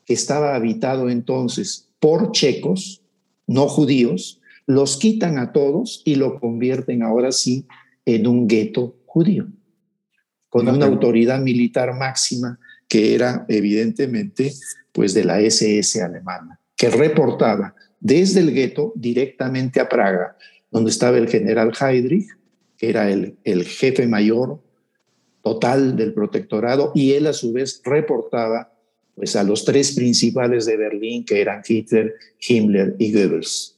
que 0.04 0.12
estaba 0.12 0.54
habitado 0.54 1.08
entonces 1.08 1.88
por 2.00 2.32
checos, 2.32 3.00
no 3.46 3.66
judíos, 3.66 4.42
los 4.66 4.96
quitan 4.96 5.38
a 5.38 5.52
todos 5.52 6.02
y 6.04 6.16
lo 6.16 6.40
convierten 6.40 7.02
ahora 7.02 7.32
sí 7.32 7.66
en 8.04 8.26
un 8.26 8.46
gueto 8.46 8.96
judío, 9.06 9.46
con 10.48 10.68
una 10.68 10.86
autoridad 10.86 11.40
militar 11.40 11.94
máxima 11.94 12.58
que 12.88 13.14
era 13.14 13.44
evidentemente 13.48 14.52
pues 14.92 15.14
de 15.14 15.24
la 15.24 15.40
SS 15.40 16.02
alemana, 16.02 16.60
que 16.76 16.90
reportaba 16.90 17.74
desde 18.00 18.40
el 18.40 18.52
gueto 18.52 18.92
directamente 18.96 19.80
a 19.80 19.88
Praga, 19.88 20.36
donde 20.70 20.90
estaba 20.90 21.18
el 21.18 21.28
general 21.28 21.72
Heydrich, 21.78 22.28
que 22.76 22.90
era 22.90 23.10
el, 23.10 23.36
el 23.44 23.64
jefe 23.64 24.06
mayor 24.06 24.60
total 25.42 25.96
del 25.96 26.12
protectorado, 26.12 26.92
y 26.94 27.12
él 27.12 27.26
a 27.26 27.32
su 27.32 27.52
vez 27.52 27.80
reportaba 27.84 28.72
pues 29.14 29.34
a 29.34 29.42
los 29.42 29.64
tres 29.64 29.94
principales 29.94 30.66
de 30.66 30.76
Berlín, 30.76 31.24
que 31.24 31.40
eran 31.40 31.62
Hitler, 31.66 32.14
Himmler 32.46 32.96
y 32.98 33.12
Goebbels. 33.12 33.75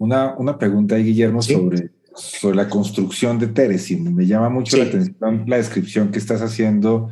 Una, 0.00 0.34
una 0.38 0.56
pregunta 0.56 0.94
ahí, 0.94 1.04
Guillermo, 1.04 1.42
sobre, 1.42 1.90
sobre 2.14 2.56
la 2.56 2.70
construcción 2.70 3.38
de 3.38 3.48
Teresin. 3.48 4.14
Me 4.14 4.24
llama 4.24 4.48
mucho 4.48 4.78
la 4.78 4.84
atención 4.84 5.44
la 5.46 5.58
descripción 5.58 6.10
que 6.10 6.18
estás 6.18 6.40
haciendo 6.40 7.10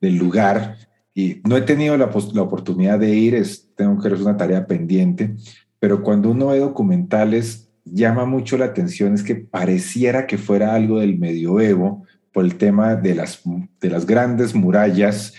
del 0.00 0.16
lugar. 0.16 0.78
Y 1.14 1.42
no 1.46 1.58
he 1.58 1.60
tenido 1.60 1.98
la, 1.98 2.10
la 2.32 2.42
oportunidad 2.42 2.98
de 2.98 3.14
ir, 3.14 3.34
es, 3.34 3.68
tengo 3.76 4.00
que 4.00 4.08
es 4.08 4.20
una 4.22 4.38
tarea 4.38 4.66
pendiente, 4.66 5.36
pero 5.78 6.02
cuando 6.02 6.30
uno 6.30 6.46
ve 6.46 6.60
documentales, 6.60 7.68
llama 7.84 8.24
mucho 8.24 8.56
la 8.56 8.64
atención 8.64 9.12
es 9.12 9.22
que 9.22 9.34
pareciera 9.34 10.26
que 10.26 10.38
fuera 10.38 10.74
algo 10.74 11.00
del 11.00 11.18
medioevo 11.18 12.04
por 12.32 12.46
el 12.46 12.54
tema 12.54 12.96
de 12.96 13.16
las, 13.16 13.42
de 13.80 13.90
las 13.90 14.06
grandes 14.06 14.54
murallas 14.54 15.34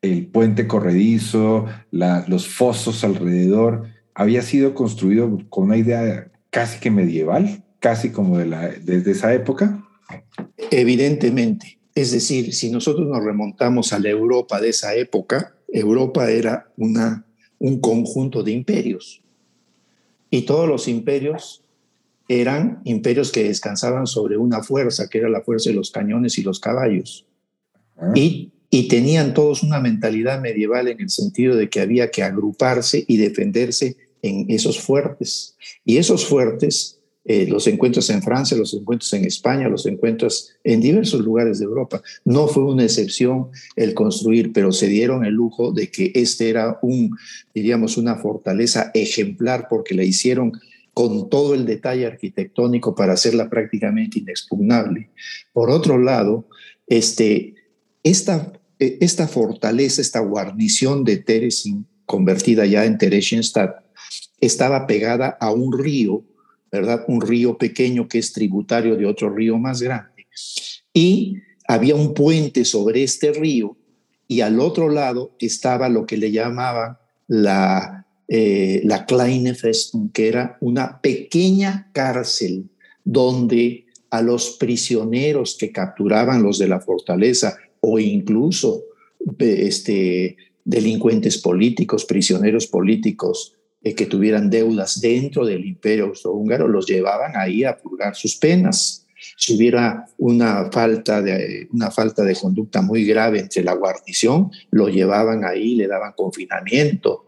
el 0.00 0.28
puente 0.28 0.66
corredizo, 0.66 1.66
los 1.90 2.48
fosos 2.48 3.04
alrededor, 3.04 3.88
había 4.14 4.40
sido 4.40 4.72
construido 4.72 5.38
con 5.50 5.64
una 5.64 5.76
idea 5.76 6.30
casi 6.56 6.80
que 6.80 6.90
medieval, 6.90 7.62
casi 7.80 8.12
como 8.12 8.38
de 8.38 8.46
la, 8.46 8.68
desde 8.68 9.10
esa 9.10 9.34
época. 9.34 9.86
Evidentemente. 10.70 11.78
Es 11.94 12.12
decir, 12.12 12.54
si 12.54 12.70
nosotros 12.70 13.06
nos 13.06 13.22
remontamos 13.22 13.92
a 13.92 13.98
la 13.98 14.08
Europa 14.08 14.58
de 14.58 14.70
esa 14.70 14.94
época, 14.94 15.54
Europa 15.68 16.30
era 16.30 16.72
una, 16.78 17.26
un 17.58 17.78
conjunto 17.82 18.42
de 18.42 18.52
imperios. 18.52 19.22
Y 20.30 20.46
todos 20.46 20.66
los 20.66 20.88
imperios 20.88 21.62
eran 22.26 22.80
imperios 22.84 23.32
que 23.32 23.44
descansaban 23.44 24.06
sobre 24.06 24.38
una 24.38 24.62
fuerza, 24.62 25.10
que 25.10 25.18
era 25.18 25.28
la 25.28 25.42
fuerza 25.42 25.68
de 25.68 25.76
los 25.76 25.90
cañones 25.90 26.38
y 26.38 26.42
los 26.42 26.58
caballos. 26.58 27.26
Ah. 27.98 28.12
Y 28.14 28.54
y 28.70 28.88
tenían 28.88 29.32
todos 29.32 29.62
una 29.62 29.80
mentalidad 29.80 30.40
medieval 30.40 30.88
en 30.88 31.00
el 31.00 31.10
sentido 31.10 31.54
de 31.54 31.68
que 31.68 31.80
había 31.80 32.10
que 32.10 32.22
agruparse 32.22 33.04
y 33.06 33.16
defenderse 33.16 33.96
en 34.26 34.46
esos 34.48 34.80
fuertes. 34.80 35.56
Y 35.84 35.96
esos 35.98 36.26
fuertes 36.26 36.96
eh, 37.28 37.46
los 37.48 37.66
encuentras 37.66 38.08
en 38.10 38.22
Francia, 38.22 38.56
los 38.56 38.72
encuentras 38.72 39.12
en 39.14 39.24
España, 39.24 39.68
los 39.68 39.84
encuentras 39.86 40.56
en 40.62 40.80
diversos 40.80 41.20
lugares 41.22 41.58
de 41.58 41.64
Europa. 41.64 42.00
No 42.24 42.46
fue 42.46 42.62
una 42.62 42.84
excepción 42.84 43.48
el 43.74 43.94
construir, 43.94 44.52
pero 44.52 44.70
se 44.70 44.86
dieron 44.86 45.24
el 45.24 45.34
lujo 45.34 45.72
de 45.72 45.90
que 45.90 46.12
este 46.14 46.48
era 46.48 46.78
un, 46.82 47.16
diríamos, 47.52 47.96
una 47.96 48.14
fortaleza 48.14 48.92
ejemplar 48.94 49.66
porque 49.68 49.96
la 49.96 50.04
hicieron 50.04 50.52
con 50.94 51.28
todo 51.28 51.54
el 51.54 51.66
detalle 51.66 52.06
arquitectónico 52.06 52.94
para 52.94 53.14
hacerla 53.14 53.50
prácticamente 53.50 54.20
inexpugnable. 54.20 55.10
Por 55.52 55.68
otro 55.68 55.98
lado, 55.98 56.48
este, 56.86 57.54
esta, 58.04 58.52
eh, 58.78 58.98
esta 59.00 59.26
fortaleza, 59.26 60.00
esta 60.00 60.20
guarnición 60.20 61.02
de 61.02 61.16
Teresin, 61.16 61.86
convertida 62.06 62.66
ya 62.66 62.84
en 62.84 62.98
Theresienstadt, 62.98 63.85
estaba 64.40 64.86
pegada 64.86 65.36
a 65.40 65.50
un 65.50 65.76
río, 65.76 66.24
¿verdad? 66.70 67.04
Un 67.08 67.20
río 67.20 67.56
pequeño 67.56 68.08
que 68.08 68.18
es 68.18 68.32
tributario 68.32 68.96
de 68.96 69.06
otro 69.06 69.30
río 69.30 69.58
más 69.58 69.82
grande. 69.82 70.26
Y 70.92 71.38
había 71.68 71.94
un 71.94 72.14
puente 72.14 72.64
sobre 72.64 73.02
este 73.02 73.32
río 73.32 73.76
y 74.28 74.40
al 74.40 74.60
otro 74.60 74.88
lado 74.88 75.36
estaba 75.38 75.88
lo 75.88 76.06
que 76.06 76.16
le 76.16 76.30
llamaban 76.30 76.96
la, 77.28 78.06
eh, 78.28 78.80
la 78.84 79.06
Kleine 79.06 79.54
Festung, 79.54 80.10
que 80.12 80.28
era 80.28 80.58
una 80.60 81.00
pequeña 81.00 81.90
cárcel 81.92 82.68
donde 83.04 83.86
a 84.10 84.22
los 84.22 84.56
prisioneros 84.58 85.56
que 85.58 85.72
capturaban 85.72 86.42
los 86.42 86.58
de 86.58 86.68
la 86.68 86.80
fortaleza 86.80 87.56
o 87.80 87.98
incluso 87.98 88.84
este, 89.38 90.36
delincuentes 90.64 91.38
políticos, 91.38 92.04
prisioneros 92.04 92.66
políticos 92.66 93.55
eh, 93.86 93.94
que 93.94 94.06
tuvieran 94.06 94.50
deudas 94.50 95.00
dentro 95.00 95.46
del 95.46 95.64
imperio 95.64 96.06
austrohúngaro, 96.06 96.66
los 96.66 96.86
llevaban 96.86 97.36
ahí 97.36 97.62
a 97.62 97.78
purgar 97.78 98.16
sus 98.16 98.34
penas. 98.34 99.06
Si 99.36 99.54
hubiera 99.54 100.06
una 100.18 100.72
falta, 100.72 101.22
de, 101.22 101.68
una 101.72 101.92
falta 101.92 102.24
de 102.24 102.34
conducta 102.34 102.82
muy 102.82 103.04
grave 103.04 103.38
entre 103.38 103.62
la 103.62 103.74
guarnición, 103.74 104.50
lo 104.72 104.88
llevaban 104.88 105.44
ahí, 105.44 105.76
le 105.76 105.86
daban 105.86 106.14
confinamiento. 106.16 107.26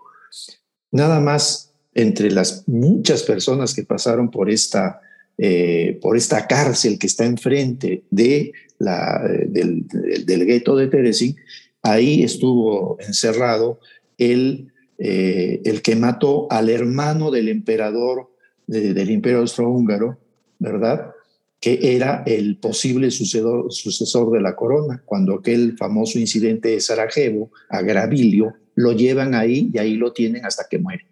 Nada 0.90 1.20
más 1.20 1.74
entre 1.94 2.28
las 2.32 2.66
muchas 2.66 3.22
personas 3.22 3.72
que 3.72 3.84
pasaron 3.84 4.28
por 4.28 4.50
esta, 4.50 5.00
eh, 5.38 5.96
por 6.02 6.16
esta 6.16 6.48
cárcel 6.48 6.98
que 6.98 7.06
está 7.06 7.24
enfrente 7.24 8.02
de 8.10 8.50
la, 8.80 9.22
del, 9.46 9.86
del, 9.86 10.44
gueto 10.44 10.74
de 10.74 10.88
Terezín, 10.88 11.36
ahí 11.82 12.24
estuvo 12.24 12.98
encerrado 12.98 13.78
el, 14.18 14.72
eh, 14.98 15.62
el 15.64 15.80
que 15.82 15.96
mató 15.96 16.46
al 16.50 16.68
hermano 16.68 17.30
del 17.30 17.48
emperador 17.48 18.30
del 18.66 19.10
imperio 19.10 19.38
austrohúngaro, 19.38 20.18
¿verdad? 20.58 21.12
que 21.60 21.96
era 21.96 22.22
el 22.26 22.58
posible 22.58 23.10
sucedor, 23.10 23.72
sucesor 23.72 24.30
de 24.30 24.40
la 24.40 24.54
corona. 24.54 25.02
Cuando 25.04 25.34
aquel 25.34 25.76
famoso 25.76 26.18
incidente 26.18 26.68
de 26.68 26.80
Sarajevo, 26.80 27.50
a 27.68 27.82
Gravilio, 27.82 28.54
lo 28.74 28.92
llevan 28.92 29.34
ahí 29.34 29.70
y 29.72 29.78
ahí 29.78 29.94
lo 29.94 30.12
tienen 30.12 30.44
hasta 30.44 30.66
que 30.70 30.78
muere. 30.78 31.06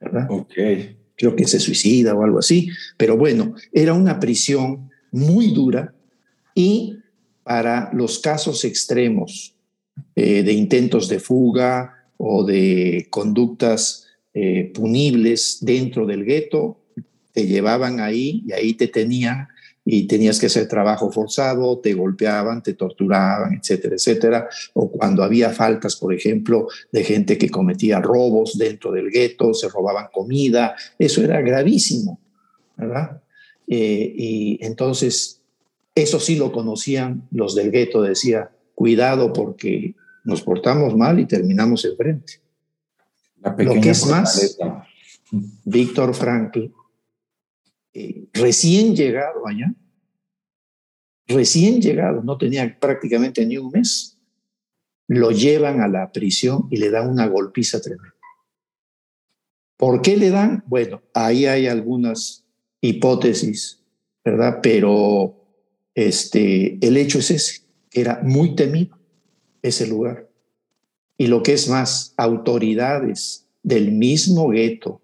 ¿verdad? 0.00 0.26
Ok. 0.30 0.52
Creo 1.16 1.36
que 1.36 1.46
se 1.46 1.60
suicida 1.60 2.14
o 2.14 2.22
algo 2.22 2.38
así. 2.38 2.68
Pero 2.96 3.16
bueno, 3.16 3.54
era 3.72 3.92
una 3.92 4.20
prisión 4.20 4.90
muy 5.10 5.52
dura 5.52 5.94
y 6.54 6.98
para 7.42 7.90
los 7.92 8.20
casos 8.20 8.64
extremos 8.64 9.56
eh, 10.14 10.42
de 10.42 10.52
intentos 10.52 11.08
de 11.08 11.18
fuga 11.18 12.01
o 12.24 12.44
de 12.44 13.08
conductas 13.10 14.06
eh, 14.32 14.70
punibles 14.72 15.58
dentro 15.60 16.06
del 16.06 16.24
gueto, 16.24 16.78
te 17.32 17.48
llevaban 17.48 17.98
ahí 17.98 18.44
y 18.46 18.52
ahí 18.52 18.74
te 18.74 18.86
tenían 18.86 19.48
y 19.84 20.06
tenías 20.06 20.38
que 20.38 20.46
hacer 20.46 20.68
trabajo 20.68 21.10
forzado, 21.10 21.80
te 21.80 21.94
golpeaban, 21.94 22.62
te 22.62 22.74
torturaban, 22.74 23.54
etcétera, 23.54 23.96
etcétera. 23.96 24.48
O 24.74 24.88
cuando 24.88 25.24
había 25.24 25.50
faltas, 25.50 25.96
por 25.96 26.14
ejemplo, 26.14 26.68
de 26.92 27.02
gente 27.02 27.36
que 27.36 27.50
cometía 27.50 28.00
robos 28.00 28.56
dentro 28.56 28.92
del 28.92 29.10
gueto, 29.10 29.52
se 29.52 29.68
robaban 29.68 30.06
comida, 30.12 30.76
eso 31.00 31.24
era 31.24 31.40
gravísimo, 31.40 32.20
¿verdad? 32.76 33.20
Eh, 33.66 34.14
y 34.16 34.58
entonces, 34.64 35.40
eso 35.96 36.20
sí 36.20 36.36
lo 36.36 36.52
conocían 36.52 37.26
los 37.32 37.56
del 37.56 37.72
gueto, 37.72 38.00
decía, 38.00 38.52
cuidado 38.76 39.32
porque 39.32 39.96
nos 40.24 40.42
portamos 40.42 40.96
mal 40.96 41.18
y 41.18 41.26
terminamos 41.26 41.84
enfrente. 41.84 42.40
Lo 43.58 43.80
que 43.80 43.90
es 43.90 44.06
más, 44.06 44.56
Víctor 45.64 46.14
Frankl 46.14 46.66
eh, 47.94 48.28
recién 48.32 48.96
llegado 48.96 49.46
allá, 49.46 49.74
recién 51.26 51.80
llegado, 51.82 52.22
no 52.22 52.38
tenía 52.38 52.78
prácticamente 52.78 53.44
ni 53.44 53.58
un 53.58 53.70
mes, 53.70 54.18
lo 55.08 55.30
llevan 55.30 55.80
a 55.80 55.88
la 55.88 56.10
prisión 56.10 56.68
y 56.70 56.78
le 56.78 56.90
dan 56.90 57.10
una 57.10 57.26
golpiza 57.26 57.80
tremenda. 57.80 58.14
¿Por 59.76 60.00
qué 60.00 60.16
le 60.16 60.30
dan? 60.30 60.64
Bueno, 60.66 61.02
ahí 61.12 61.44
hay 61.44 61.66
algunas 61.66 62.46
hipótesis, 62.80 63.82
¿verdad? 64.24 64.60
Pero 64.62 65.44
este, 65.94 66.78
el 66.86 66.96
hecho 66.96 67.18
es 67.18 67.30
ese, 67.30 67.62
era 67.92 68.20
muy 68.22 68.54
temido 68.54 69.01
ese 69.62 69.86
lugar. 69.86 70.28
Y 71.16 71.28
lo 71.28 71.42
que 71.42 71.52
es 71.52 71.68
más, 71.68 72.14
autoridades 72.16 73.46
del 73.62 73.92
mismo 73.92 74.48
gueto 74.48 75.00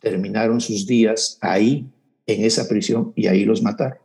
terminaron 0.00 0.60
sus 0.60 0.86
días 0.86 1.38
ahí 1.40 1.86
en 2.26 2.44
esa 2.44 2.68
prisión 2.68 3.12
y 3.14 3.28
ahí 3.28 3.44
los 3.44 3.62
mataron. 3.62 3.98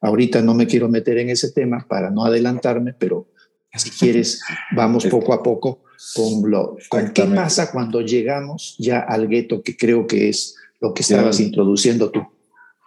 Ahorita 0.00 0.42
no 0.42 0.54
me 0.54 0.66
quiero 0.66 0.88
meter 0.88 1.18
en 1.18 1.30
ese 1.30 1.50
tema 1.50 1.86
para 1.88 2.10
no 2.10 2.24
adelantarme, 2.24 2.92
pero 2.92 3.26
si 3.76 3.90
quieres, 3.90 4.40
vamos 4.74 5.06
poco 5.06 5.32
a 5.32 5.42
poco 5.42 5.84
con 6.14 6.48
lo 6.48 6.76
con 6.88 7.10
qué 7.12 7.24
pasa 7.24 7.72
cuando 7.72 8.00
llegamos 8.00 8.76
ya 8.78 9.00
al 9.00 9.28
gueto, 9.28 9.62
que 9.62 9.76
creo 9.76 10.06
que 10.06 10.28
es 10.28 10.56
lo 10.80 10.94
que 10.94 11.02
estabas 11.02 11.40
introduciendo 11.40 12.10
tú. 12.10 12.22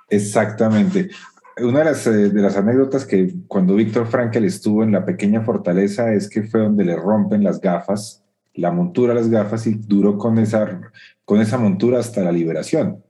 Exactamente. 0.09 1.09
Una 1.57 1.79
de 1.79 1.85
las, 1.85 2.07
eh, 2.07 2.29
de 2.29 2.41
las 2.41 2.55
anécdotas 2.55 3.05
que 3.05 3.33
cuando 3.47 3.75
Víctor 3.75 4.07
Frankel 4.07 4.45
estuvo 4.45 4.83
en 4.83 4.91
la 4.91 5.05
pequeña 5.05 5.41
fortaleza 5.41 6.13
es 6.13 6.29
que 6.29 6.43
fue 6.43 6.61
donde 6.61 6.85
le 6.85 6.95
rompen 6.95 7.43
las 7.43 7.59
gafas, 7.59 8.23
la 8.53 8.71
montura 8.71 9.13
las 9.13 9.29
gafas 9.29 9.67
y 9.67 9.73
duró 9.73 10.17
con 10.17 10.37
esa, 10.37 10.81
con 11.25 11.41
esa 11.41 11.57
montura 11.57 11.99
hasta 11.99 12.23
la 12.23 12.31
liberación. 12.31 13.03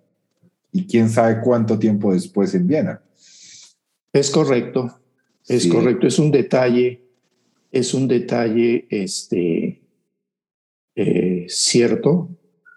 Y 0.72 0.88
quién 0.88 1.10
sabe 1.10 1.42
cuánto 1.42 1.78
tiempo 1.78 2.14
después 2.14 2.56
en 2.56 2.68
Viena. 2.68 3.02
Es 4.14 4.32
correcto, 4.32 5.00
es 5.48 5.68
correcto, 5.68 6.08
es 6.08 6.20
un 6.20 6.32
detalle, 6.32 7.04
es 7.72 7.94
un 7.94 8.08
detalle 8.08 8.88
este, 8.90 9.82
eh, 10.96 11.46
cierto 11.48 12.30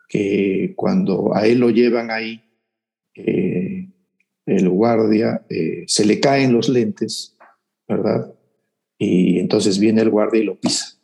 que 0.08 0.74
cuando 0.76 1.34
a 1.34 1.46
él 1.46 1.58
lo 1.58 1.70
llevan 1.70 2.10
ahí, 2.10 2.42
eh, 3.14 3.83
el 4.46 4.68
guardia 4.68 5.44
eh, 5.48 5.84
se 5.86 6.04
le 6.04 6.20
caen 6.20 6.52
los 6.52 6.68
lentes, 6.68 7.36
¿verdad? 7.88 8.34
Y 8.98 9.38
entonces 9.38 9.78
viene 9.78 10.02
el 10.02 10.10
guardia 10.10 10.40
y 10.40 10.44
lo 10.44 10.60
pisa. 10.60 10.98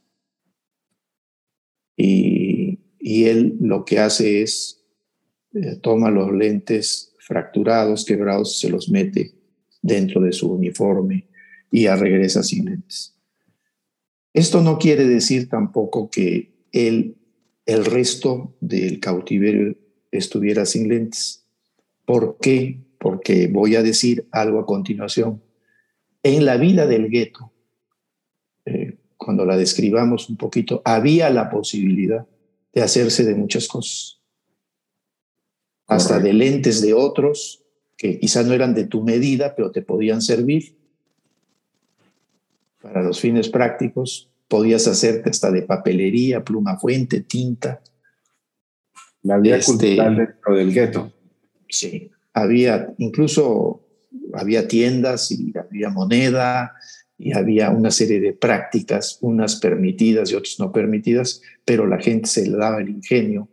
Y, 1.96 2.78
y 2.98 3.24
él 3.24 3.56
lo 3.60 3.84
que 3.84 3.98
hace 3.98 4.42
es 4.42 4.80
eh, 5.52 5.76
toma 5.82 6.10
los 6.10 6.32
lentes 6.32 7.14
fracturados, 7.18 8.04
quebrados, 8.04 8.60
se 8.60 8.70
los 8.70 8.88
mete 8.88 9.34
dentro 9.82 10.20
de 10.20 10.32
su 10.32 10.52
uniforme 10.52 11.28
y 11.70 11.84
ya 11.84 11.96
regresa 11.96 12.42
sin 12.42 12.66
lentes. 12.66 13.16
Esto 14.32 14.62
no 14.62 14.78
quiere 14.78 15.06
decir 15.06 15.48
tampoco 15.48 16.08
que 16.08 16.52
él, 16.72 17.16
el 17.66 17.84
resto 17.84 18.56
del 18.60 19.00
cautiverio 19.00 19.76
estuviera 20.12 20.66
sin 20.66 20.88
lentes. 20.88 21.46
¿Por 22.04 22.38
qué? 22.40 22.80
Porque 23.00 23.48
voy 23.48 23.74
a 23.74 23.82
decir 23.82 24.28
algo 24.30 24.60
a 24.60 24.66
continuación. 24.66 25.42
En 26.22 26.44
la 26.44 26.56
vida 26.58 26.86
del 26.86 27.08
gueto, 27.08 27.50
eh, 28.66 28.98
cuando 29.16 29.44
la 29.44 29.56
describamos 29.56 30.28
un 30.28 30.36
poquito, 30.36 30.82
había 30.84 31.30
la 31.30 31.50
posibilidad 31.50 32.26
de 32.72 32.82
hacerse 32.82 33.24
de 33.24 33.34
muchas 33.34 33.66
cosas 33.66 34.20
hasta 35.90 36.20
de 36.20 36.32
lentes 36.32 36.80
de 36.80 36.94
otros 36.94 37.64
que 37.96 38.18
quizás 38.18 38.46
no 38.46 38.54
eran 38.54 38.74
de 38.74 38.84
tu 38.84 39.02
medida, 39.02 39.54
pero 39.56 39.72
te 39.72 39.82
podían 39.82 40.22
servir 40.22 40.76
para 42.80 43.02
los 43.02 43.20
fines 43.20 43.48
prácticos. 43.48 44.30
Podías 44.46 44.86
hacerte 44.86 45.30
hasta 45.30 45.50
de 45.50 45.62
papelería, 45.62 46.44
pluma 46.44 46.78
fuente, 46.78 47.20
tinta. 47.22 47.82
La 49.22 49.38
vida 49.38 49.56
este, 49.56 49.72
cultural 49.72 50.16
dentro 50.16 50.54
del 50.54 50.72
gueto. 50.72 51.12
Sí, 51.68 52.10
había 52.32 52.94
incluso 52.98 53.86
había 54.34 54.68
tiendas 54.68 55.30
y 55.30 55.52
había 55.56 55.90
moneda 55.90 56.74
y 57.18 57.32
había 57.32 57.70
una 57.70 57.90
serie 57.90 58.20
de 58.20 58.32
prácticas, 58.32 59.18
unas 59.20 59.56
permitidas 59.56 60.30
y 60.30 60.34
otras 60.34 60.56
no 60.58 60.72
permitidas, 60.72 61.42
pero 61.64 61.86
la 61.86 61.98
gente 61.98 62.28
se 62.28 62.48
le 62.48 62.56
daba 62.56 62.80
el 62.80 62.88
ingenio 62.88 63.48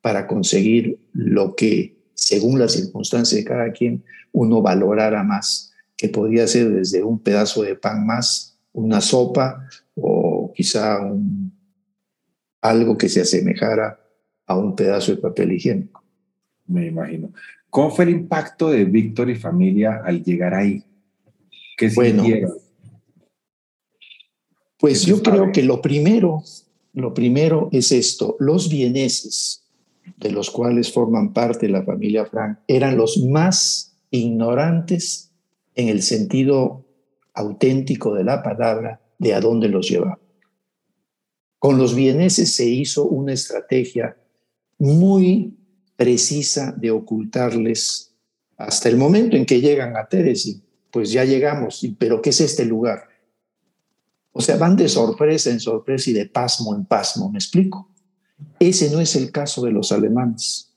para 0.00 0.26
conseguir 0.26 0.98
lo 1.12 1.54
que, 1.54 1.98
según 2.14 2.58
las 2.58 2.72
circunstancias 2.72 3.38
de 3.38 3.44
cada 3.44 3.72
quien, 3.72 4.04
uno 4.32 4.62
valorara 4.62 5.22
más, 5.22 5.72
que 5.96 6.08
podía 6.08 6.46
ser 6.46 6.70
desde 6.70 7.02
un 7.02 7.18
pedazo 7.18 7.62
de 7.62 7.74
pan 7.74 8.06
más, 8.06 8.58
una 8.72 9.02
sopa 9.02 9.68
o 9.94 10.52
quizá 10.54 10.98
algo 12.62 12.96
que 12.96 13.08
se 13.08 13.20
asemejara 13.20 14.00
a 14.46 14.56
un 14.56 14.74
pedazo 14.74 15.14
de 15.14 15.20
papel 15.20 15.52
higiénico. 15.52 16.02
Me 16.66 16.86
imagino. 16.86 17.32
¿Cómo 17.70 17.90
fue 17.90 18.04
el 18.04 18.10
impacto 18.10 18.70
de 18.70 18.84
Víctor 18.84 19.30
y 19.30 19.36
familia 19.36 20.02
al 20.04 20.22
llegar 20.22 20.54
ahí? 20.54 20.82
¿Qué 21.76 21.88
bueno, 21.94 22.24
Pues 24.78 25.06
yo 25.06 25.22
creo 25.22 25.52
que 25.52 25.62
lo 25.62 25.80
primero, 25.80 26.42
lo 26.92 27.14
primero 27.14 27.68
es 27.72 27.92
esto, 27.92 28.36
los 28.38 28.68
vieneses 28.68 29.64
de 30.16 30.32
los 30.32 30.50
cuales 30.50 30.92
forman 30.92 31.32
parte 31.32 31.68
la 31.68 31.82
familia 31.84 32.26
Frank, 32.26 32.58
eran 32.66 32.96
los 32.96 33.18
más 33.18 33.96
ignorantes 34.10 35.30
en 35.74 35.88
el 35.88 36.02
sentido 36.02 36.84
auténtico 37.32 38.14
de 38.14 38.24
la 38.24 38.42
palabra 38.42 39.00
de 39.18 39.34
a 39.34 39.40
dónde 39.40 39.68
los 39.68 39.88
llevaba. 39.88 40.18
Con 41.58 41.78
los 41.78 41.94
vieneses 41.94 42.54
se 42.54 42.66
hizo 42.66 43.04
una 43.04 43.32
estrategia 43.32 44.16
muy 44.78 45.54
precisa 46.00 46.72
de 46.78 46.90
ocultarles 46.90 48.14
hasta 48.56 48.88
el 48.88 48.96
momento 48.96 49.36
en 49.36 49.44
que 49.44 49.60
llegan 49.60 49.98
a 49.98 50.08
Teresi, 50.08 50.62
pues 50.90 51.12
ya 51.12 51.26
llegamos, 51.26 51.86
pero 51.98 52.22
¿qué 52.22 52.30
es 52.30 52.40
este 52.40 52.64
lugar? 52.64 53.06
O 54.32 54.40
sea, 54.40 54.56
van 54.56 54.76
de 54.76 54.88
sorpresa 54.88 55.50
en 55.50 55.60
sorpresa 55.60 56.08
y 56.08 56.14
de 56.14 56.24
pasmo 56.24 56.74
en 56.74 56.86
pasmo, 56.86 57.30
¿me 57.30 57.36
explico? 57.36 57.90
Ese 58.58 58.88
no 58.88 58.98
es 59.02 59.14
el 59.14 59.30
caso 59.30 59.62
de 59.62 59.72
los 59.72 59.92
alemanes. 59.92 60.72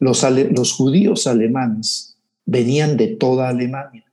Los 0.00 0.72
judíos 0.72 1.28
alemanes 1.28 2.16
venían 2.44 2.96
de 2.96 3.14
toda 3.14 3.50
Alemania 3.50 4.06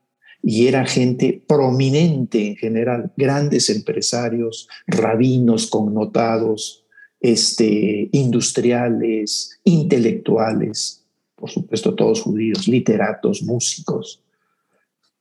y 0.43 0.67
era 0.67 0.85
gente 0.85 1.43
prominente 1.47 2.49
en 2.49 2.55
general, 2.55 3.11
grandes 3.17 3.71
empresarios, 3.71 4.69
rabinos 4.85 5.65
connotados, 5.65 6.84
este, 7.19 8.09
industriales, 8.11 9.59
intelectuales, 9.63 11.05
por 11.35 11.49
supuesto 11.49 11.95
todos 11.95 12.21
judíos, 12.21 12.67
literatos, 12.67 13.43
músicos. 13.43 14.21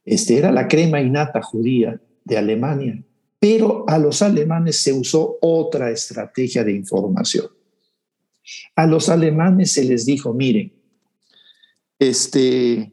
Este, 0.05 0.37
era 0.37 0.53
la 0.53 0.69
crema 0.69 1.01
innata 1.01 1.43
judía 1.43 2.01
de 2.25 2.37
Alemania, 2.37 3.03
pero 3.39 3.85
a 3.89 3.99
los 3.99 4.23
alemanes 4.23 4.77
se 4.79 4.93
usó 4.93 5.39
otra 5.41 5.91
estrategia 5.91 6.65
de 6.65 6.73
información. 6.73 7.47
A 8.77 8.87
los 8.87 9.09
alemanes 9.09 9.73
se 9.73 9.85
les 9.85 10.05
dijo, 10.05 10.33
miren, 10.35 10.73
este, 11.99 12.93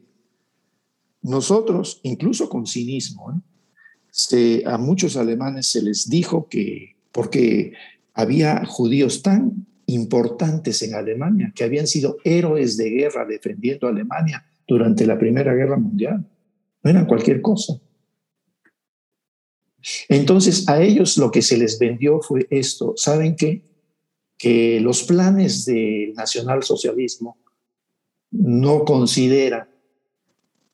nosotros, 1.20 2.00
incluso 2.02 2.48
con 2.48 2.66
cinismo, 2.66 3.32
¿eh? 3.32 4.62
a 4.66 4.76
muchos 4.78 5.16
alemanes 5.16 5.68
se 5.68 5.82
les 5.82 6.08
dijo 6.08 6.48
que, 6.48 6.96
porque 7.12 7.72
había 8.14 8.64
judíos 8.64 9.22
tan 9.22 9.66
importantes 9.86 10.82
en 10.82 10.94
Alemania, 10.94 11.52
que 11.54 11.64
habían 11.64 11.86
sido 11.86 12.16
héroes 12.24 12.76
de 12.76 12.90
guerra 12.90 13.26
defendiendo 13.26 13.86
a 13.86 13.90
Alemania 13.90 14.44
durante 14.66 15.06
la 15.06 15.18
Primera 15.18 15.54
Guerra 15.54 15.76
Mundial. 15.76 16.26
No 16.82 16.90
eran 16.90 17.06
cualquier 17.06 17.40
cosa. 17.40 17.74
Entonces, 20.08 20.68
a 20.68 20.80
ellos 20.80 21.18
lo 21.18 21.30
que 21.30 21.42
se 21.42 21.56
les 21.56 21.78
vendió 21.78 22.20
fue 22.20 22.46
esto. 22.50 22.94
¿Saben 22.96 23.36
qué? 23.36 23.64
Que 24.38 24.80
los 24.80 25.02
planes 25.02 25.64
del 25.64 26.14
nacionalsocialismo 26.14 27.38
no 28.30 28.84
consideran 28.84 29.68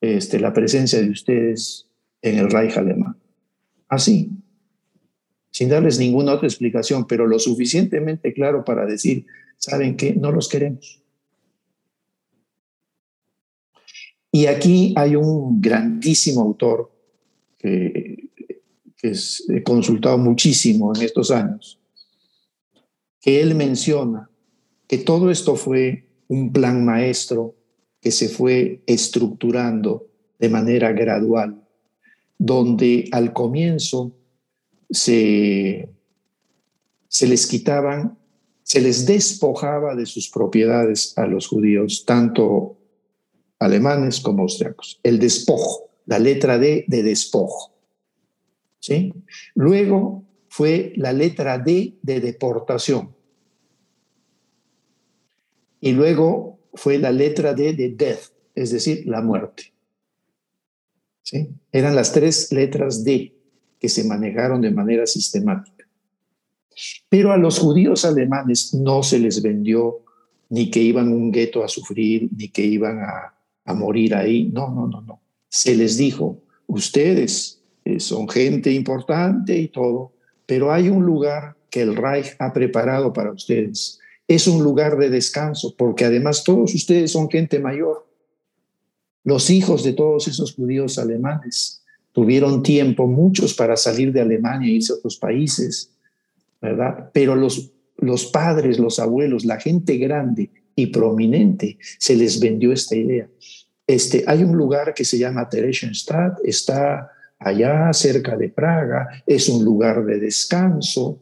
este, 0.01 0.39
la 0.39 0.53
presencia 0.53 1.01
de 1.01 1.09
ustedes 1.09 1.87
en 2.21 2.37
el 2.37 2.49
Reich 2.49 2.77
alemán. 2.77 3.17
Así, 3.87 4.31
sin 5.59 5.67
darles 5.67 5.99
ninguna 5.99 6.35
otra 6.35 6.47
explicación, 6.47 7.05
pero 7.05 7.27
lo 7.27 7.37
suficientemente 7.37 8.31
claro 8.31 8.63
para 8.63 8.85
decir, 8.85 9.25
¿saben 9.57 9.97
qué? 9.97 10.15
No 10.15 10.31
los 10.31 10.47
queremos. 10.47 11.01
Y 14.31 14.45
aquí 14.45 14.93
hay 14.95 15.17
un 15.17 15.59
grandísimo 15.59 16.39
autor 16.39 16.89
que, 17.57 18.29
que 18.95 19.11
he 19.49 19.61
consultado 19.61 20.17
muchísimo 20.17 20.95
en 20.95 21.01
estos 21.01 21.29
años, 21.29 21.77
que 23.19 23.41
él 23.41 23.53
menciona 23.53 24.29
que 24.87 24.99
todo 24.99 25.29
esto 25.29 25.57
fue 25.57 26.05
un 26.29 26.53
plan 26.53 26.85
maestro 26.85 27.53
que 27.99 28.11
se 28.11 28.29
fue 28.29 28.81
estructurando 28.85 30.07
de 30.39 30.47
manera 30.47 30.93
gradual, 30.93 31.61
donde 32.37 33.09
al 33.11 33.33
comienzo 33.33 34.15
se, 34.89 35.89
se 37.07 37.27
les 37.27 37.47
quitaban, 37.47 38.17
se 38.63 38.81
les 38.81 39.05
despojaba 39.05 39.95
de 39.95 40.05
sus 40.05 40.29
propiedades 40.29 41.17
a 41.17 41.25
los 41.25 41.47
judíos, 41.47 42.05
tanto 42.05 42.77
alemanes 43.59 44.19
como 44.19 44.43
austriacos. 44.43 44.99
El 45.03 45.19
despojo, 45.19 45.89
la 46.05 46.19
letra 46.19 46.57
D 46.57 46.85
de 46.87 47.03
despojo. 47.03 47.73
¿sí? 48.79 49.13
Luego 49.55 50.23
fue 50.47 50.93
la 50.95 51.13
letra 51.13 51.57
D 51.57 51.97
de 52.01 52.19
deportación. 52.19 53.15
Y 55.81 55.91
luego 55.93 56.59
fue 56.73 56.97
la 56.97 57.11
letra 57.11 57.53
D 57.53 57.73
de 57.73 57.89
death, 57.89 58.33
es 58.55 58.71
decir, 58.71 59.05
la 59.05 59.21
muerte. 59.21 59.73
¿Sí? 61.23 61.49
Eran 61.71 61.95
las 61.95 62.11
tres 62.11 62.51
letras 62.51 63.03
D 63.03 63.38
que 63.79 63.89
se 63.89 64.03
manejaron 64.03 64.61
de 64.61 64.71
manera 64.71 65.05
sistemática. 65.05 65.87
Pero 67.09 67.31
a 67.31 67.37
los 67.37 67.59
judíos 67.59 68.05
alemanes 68.05 68.73
no 68.73 69.03
se 69.03 69.19
les 69.19 69.41
vendió 69.41 70.01
ni 70.49 70.71
que 70.71 70.81
iban 70.81 71.09
a 71.09 71.15
un 71.15 71.31
gueto 71.31 71.63
a 71.63 71.67
sufrir, 71.67 72.29
ni 72.35 72.49
que 72.49 72.65
iban 72.65 72.99
a, 72.99 73.33
a 73.65 73.73
morir 73.73 74.15
ahí. 74.15 74.49
No, 74.51 74.69
no, 74.69 74.87
no, 74.87 75.01
no. 75.01 75.21
Se 75.47 75.75
les 75.75 75.97
dijo, 75.97 76.41
ustedes 76.67 77.61
eh, 77.85 77.99
son 77.99 78.27
gente 78.27 78.71
importante 78.71 79.57
y 79.57 79.67
todo, 79.67 80.13
pero 80.45 80.71
hay 80.71 80.89
un 80.89 81.05
lugar 81.05 81.55
que 81.69 81.81
el 81.81 81.95
Reich 81.95 82.35
ha 82.39 82.51
preparado 82.51 83.13
para 83.13 83.31
ustedes 83.31 83.99
es 84.29 84.47
un 84.47 84.63
lugar 84.63 84.95
de 84.97 85.09
descanso, 85.09 85.73
porque 85.75 86.05
además 86.05 86.43
todos 86.43 86.75
ustedes 86.75 87.11
son 87.11 87.31
gente 87.31 87.57
mayor. 87.59 88.07
Los 89.23 89.49
hijos 89.49 89.83
de 89.83 89.93
todos 89.93 90.27
esos 90.27 90.53
judíos 90.53 90.99
alemanes 90.99 91.78
tuvieron 92.11 92.63
tiempo, 92.63 93.07
muchos, 93.07 93.53
para 93.53 93.75
salir 93.75 94.11
de 94.11 94.21
Alemania 94.21 94.69
e 94.69 94.75
irse 94.75 94.93
a 94.93 94.95
otros 94.95 95.17
países, 95.17 95.91
¿verdad? 96.61 97.09
Pero 97.13 97.35
los, 97.35 97.71
los 97.97 98.25
padres, 98.25 98.79
los 98.79 98.99
abuelos, 98.99 99.45
la 99.45 99.59
gente 99.59 99.97
grande 99.97 100.49
y 100.75 100.87
prominente, 100.87 101.77
se 101.97 102.15
les 102.15 102.39
vendió 102.39 102.71
esta 102.71 102.95
idea. 102.95 103.27
Este, 103.85 104.23
hay 104.27 104.43
un 104.43 104.55
lugar 104.55 104.93
que 104.93 105.05
se 105.05 105.17
llama 105.17 105.49
Theresienstadt, 105.49 106.39
está 106.43 107.11
allá 107.39 107.91
cerca 107.93 108.37
de 108.37 108.49
Praga, 108.49 109.07
es 109.25 109.49
un 109.49 109.63
lugar 109.63 110.05
de 110.05 110.19
descanso, 110.19 111.19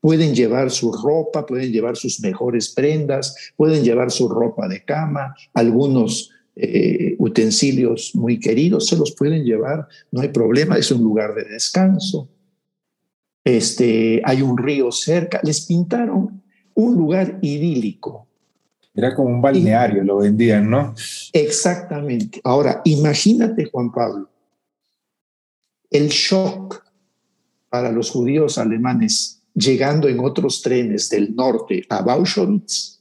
Pueden 0.00 0.34
llevar 0.34 0.70
su 0.70 0.92
ropa, 0.92 1.44
pueden 1.44 1.72
llevar 1.72 1.96
sus 1.96 2.20
mejores 2.20 2.70
prendas, 2.70 3.52
pueden 3.54 3.84
llevar 3.84 4.10
su 4.10 4.28
ropa 4.28 4.66
de 4.66 4.82
cama, 4.82 5.34
algunos 5.52 6.30
eh, 6.62 7.16
utensilios 7.18 8.14
muy 8.14 8.38
queridos 8.38 8.86
se 8.86 8.96
los 8.96 9.12
pueden 9.12 9.44
llevar, 9.44 9.88
no 10.10 10.20
hay 10.20 10.28
problema, 10.28 10.76
es 10.76 10.90
un 10.90 11.02
lugar 11.02 11.34
de 11.34 11.44
descanso. 11.44 12.28
Este, 13.42 14.20
hay 14.24 14.42
un 14.42 14.58
río 14.58 14.92
cerca, 14.92 15.40
les 15.42 15.62
pintaron 15.62 16.42
un 16.74 16.96
lugar 16.96 17.38
idílico. 17.40 18.26
Era 18.94 19.14
como 19.14 19.30
un 19.30 19.40
balneario, 19.40 20.04
lo 20.04 20.18
vendían, 20.18 20.68
¿no? 20.68 20.94
Exactamente. 21.32 22.40
Ahora, 22.44 22.82
imagínate, 22.84 23.70
Juan 23.70 23.90
Pablo, 23.90 24.28
el 25.90 26.08
shock 26.08 26.84
para 27.68 27.90
los 27.90 28.10
judíos 28.10 28.58
alemanes 28.58 29.42
llegando 29.54 30.08
en 30.08 30.20
otros 30.20 30.60
trenes 30.60 31.08
del 31.08 31.34
norte 31.34 31.84
a 31.88 32.02
Bauschwitz 32.02 33.00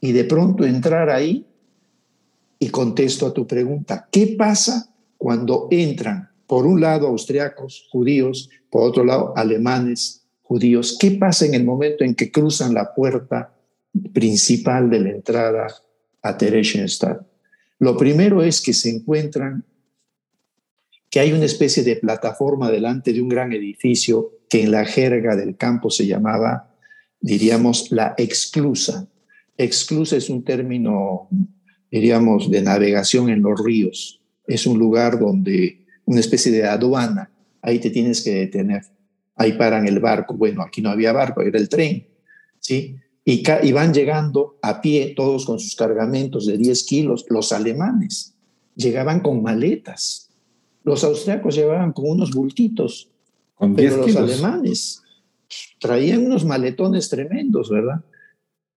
y 0.00 0.12
de 0.12 0.24
pronto 0.24 0.64
entrar 0.64 1.08
ahí 1.08 1.46
y 2.64 2.70
contesto 2.70 3.26
a 3.26 3.34
tu 3.34 3.46
pregunta, 3.46 4.08
¿qué 4.10 4.36
pasa 4.38 4.90
cuando 5.18 5.68
entran 5.70 6.30
por 6.46 6.64
un 6.64 6.80
lado 6.80 7.08
austriacos, 7.08 7.86
judíos, 7.90 8.48
por 8.70 8.88
otro 8.88 9.04
lado 9.04 9.34
alemanes, 9.36 10.24
judíos? 10.40 10.96
¿Qué 10.98 11.10
pasa 11.10 11.44
en 11.44 11.52
el 11.52 11.62
momento 11.62 12.04
en 12.04 12.14
que 12.14 12.32
cruzan 12.32 12.72
la 12.72 12.94
puerta 12.94 13.54
principal 14.14 14.88
de 14.88 15.00
la 15.00 15.10
entrada 15.10 15.66
a 16.22 16.38
Theresienstadt? 16.38 17.20
Lo 17.80 17.98
primero 17.98 18.42
es 18.42 18.62
que 18.62 18.72
se 18.72 18.88
encuentran 18.88 19.66
que 21.10 21.20
hay 21.20 21.32
una 21.32 21.44
especie 21.44 21.82
de 21.82 21.96
plataforma 21.96 22.70
delante 22.70 23.12
de 23.12 23.20
un 23.20 23.28
gran 23.28 23.52
edificio 23.52 24.38
que 24.48 24.62
en 24.62 24.70
la 24.70 24.86
jerga 24.86 25.36
del 25.36 25.58
campo 25.58 25.90
se 25.90 26.06
llamaba, 26.06 26.74
diríamos, 27.20 27.92
la 27.92 28.14
exclusa. 28.16 29.06
Exclusa 29.58 30.16
es 30.16 30.30
un 30.30 30.44
término, 30.44 31.28
diríamos, 31.98 32.50
de 32.50 32.62
navegación 32.62 33.28
en 33.28 33.42
los 33.42 33.62
ríos. 33.62 34.20
Es 34.46 34.66
un 34.66 34.78
lugar 34.78 35.18
donde 35.18 35.84
una 36.04 36.20
especie 36.20 36.52
de 36.52 36.66
aduana, 36.66 37.30
ahí 37.62 37.78
te 37.78 37.90
tienes 37.90 38.22
que 38.22 38.34
detener. 38.34 38.82
Ahí 39.36 39.52
paran 39.52 39.88
el 39.88 40.00
barco. 40.00 40.34
Bueno, 40.34 40.62
aquí 40.62 40.82
no 40.82 40.90
había 40.90 41.12
barco, 41.12 41.42
era 41.42 41.58
el 41.58 41.68
tren. 41.68 42.06
¿sí? 42.60 42.96
Y, 43.24 43.42
y 43.62 43.72
van 43.72 43.94
llegando 43.94 44.58
a 44.62 44.80
pie, 44.80 45.14
todos 45.16 45.46
con 45.46 45.58
sus 45.58 45.74
cargamentos 45.74 46.46
de 46.46 46.58
10 46.58 46.84
kilos, 46.84 47.24
los 47.30 47.52
alemanes. 47.52 48.34
Llegaban 48.76 49.20
con 49.20 49.42
maletas 49.42 50.24
los 50.84 51.02
austriacos 51.02 51.56
llevaban 51.56 51.92
con 51.92 52.10
unos 52.10 52.30
bultitos, 52.32 53.08
pero 53.74 53.96
los 53.96 54.14
alemanes 54.14 55.02
traían 55.80 56.26
unos 56.26 56.44
maletones 56.44 57.08
tremendos, 57.08 57.70
¿verdad? 57.70 58.04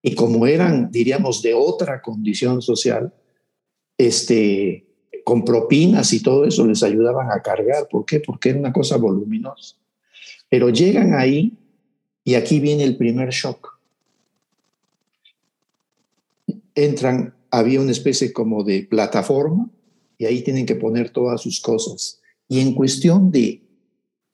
Y 0.08 0.16
como 0.16 0.48
eran, 0.48 0.90
diríamos, 0.90 1.42
de 1.42 1.54
otra 1.54 2.02
condición 2.02 2.62
social, 2.62 3.14
este, 3.98 4.88
con 5.26 5.44
propinas 5.44 6.14
y 6.14 6.24
todo 6.24 6.46
eso 6.46 6.66
les 6.66 6.82
ayudaban 6.82 7.30
a 7.30 7.42
cargar. 7.42 7.90
¿Por 7.92 8.06
qué? 8.06 8.22
Porque 8.22 8.52
era 8.52 8.60
una 8.60 8.72
cosa 8.72 8.96
voluminosa. 8.96 9.76
Pero 10.48 10.70
llegan 10.70 11.14
ahí 11.14 11.58
y 12.24 12.36
aquí 12.36 12.62
viene 12.62 12.86
el 12.86 12.96
primer 12.96 13.32
shock. 13.32 13.82
Entran, 16.74 17.36
había 17.52 17.82
una 17.82 17.92
especie 17.92 18.32
como 18.32 18.64
de 18.64 18.84
plataforma 18.90 19.70
y 20.18 20.24
ahí 20.24 20.42
tienen 20.42 20.66
que 20.66 20.76
poner 20.76 21.10
todas 21.10 21.42
sus 21.42 21.60
cosas. 21.60 22.22
Y 22.48 22.62
en 22.62 22.74
cuestión 22.76 23.30
de, 23.30 23.62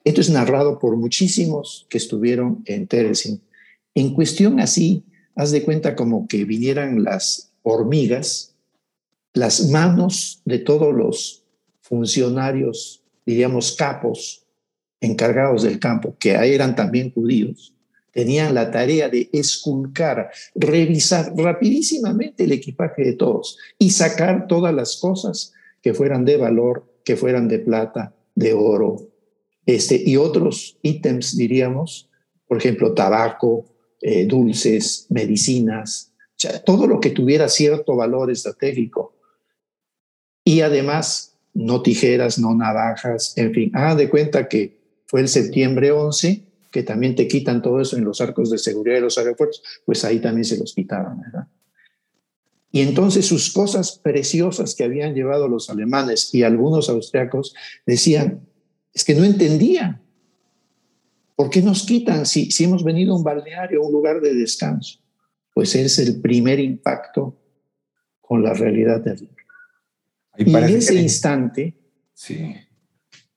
esto 0.04 0.22
es 0.22 0.30
narrado 0.30 0.78
por 0.78 0.98
muchísimos 0.98 1.88
que 1.90 1.98
estuvieron 1.98 2.62
en 2.68 2.86
Teresin, 2.86 3.42
en 3.96 4.14
cuestión 4.14 4.60
así, 4.60 5.04
haz 5.36 5.52
de 5.52 5.64
cuenta 5.64 5.96
como 5.96 6.28
que 6.28 6.46
vinieran 6.46 7.04
las, 7.04 7.54
hormigas, 7.64 8.56
las 9.34 9.70
manos 9.70 10.42
de 10.46 10.60
todos 10.60 10.94
los 10.94 11.44
funcionarios, 11.82 13.04
diríamos 13.26 13.76
capos, 13.76 14.46
encargados 15.02 15.64
del 15.64 15.80
campo, 15.80 16.16
que 16.20 16.32
eran 16.32 16.76
también 16.76 17.12
judíos, 17.12 17.74
tenían 18.12 18.54
la 18.54 18.70
tarea 18.70 19.10
de 19.10 19.30
esculcar, 19.34 20.30
revisar 20.54 21.34
rapidísimamente 21.36 22.44
el 22.44 22.52
equipaje 22.52 23.04
de 23.04 23.14
todos 23.14 23.58
y 23.80 23.90
sacar 23.90 24.48
todas 24.48 24.74
las 24.74 24.98
cosas 24.98 25.54
que 25.82 25.94
fueran 25.94 26.24
de 26.24 26.38
valor, 26.38 26.88
que 27.04 27.18
fueran 27.18 27.48
de 27.48 27.60
plata, 27.60 28.14
de 28.36 28.54
oro, 28.54 29.10
este, 29.66 30.02
y 30.06 30.18
otros 30.18 30.78
ítems, 30.82 31.36
diríamos, 31.36 32.10
por 32.48 32.58
ejemplo, 32.58 32.94
tabaco, 32.94 33.66
eh, 34.06 34.26
dulces, 34.26 35.08
medicinas, 35.10 36.12
todo 36.66 36.88
lo 36.88 37.00
que 37.00 37.12
tuviera 37.12 37.48
cierto 37.48 37.96
valor 37.96 38.30
estratégico. 38.30 39.16
Y 40.44 40.60
además, 40.60 41.38
no 41.54 41.82
tijeras, 41.82 42.38
no 42.38 42.54
navajas, 42.54 43.34
en 43.38 43.54
fin, 43.54 43.72
hagan 43.74 43.96
de 43.96 44.10
cuenta 44.10 44.50
que 44.50 44.78
fue 45.06 45.22
el 45.22 45.30
septiembre 45.30 45.92
11, 45.92 46.44
que 46.70 46.84
también 46.84 47.16
te 47.16 47.30
quitan 47.30 47.62
todo 47.62 47.80
eso 47.80 47.96
en 47.96 48.04
los 48.04 48.20
arcos 48.20 48.50
de 48.50 48.58
seguridad 48.58 48.96
de 48.96 49.02
los 49.02 49.18
aeropuertos, 49.18 49.64
pues 49.86 50.04
ahí 50.04 50.20
también 50.20 50.44
se 50.44 50.58
los 50.58 50.74
quitaban, 50.74 51.22
¿verdad? 51.22 51.48
Y 52.74 52.82
entonces 52.82 53.26
sus 53.26 53.54
cosas 53.54 54.00
preciosas 54.04 54.76
que 54.76 54.84
habían 54.84 55.14
llevado 55.14 55.48
los 55.48 55.70
alemanes 55.70 56.34
y 56.34 56.44
algunos 56.44 56.90
austriacos 56.90 57.56
decían, 57.86 58.42
es 58.94 59.06
que 59.06 59.16
no 59.16 59.24
entendían. 59.24 60.03
¿Por 61.36 61.50
qué 61.50 61.62
nos 61.62 61.86
quitan 61.86 62.26
si, 62.26 62.52
si 62.52 62.64
hemos 62.66 62.84
venido 62.84 63.14
a 63.14 63.18
un 63.18 63.24
balneario, 63.24 63.82
a 63.82 63.86
un 63.86 63.92
lugar 63.92 64.22
de 64.22 64.34
descanso? 64.34 65.00
Pues 65.54 65.76
es 65.76 66.00
el 66.00 66.22
primer 66.22 66.60
impacto 66.60 67.38
con 68.22 68.44
la 68.44 68.54
realidad 68.54 69.02
de 69.02 69.14
vida. 69.14 69.34
Y 70.38 70.56
en 70.56 70.64
ese 70.64 70.96
instante, 70.96 71.76
sí. 72.14 72.56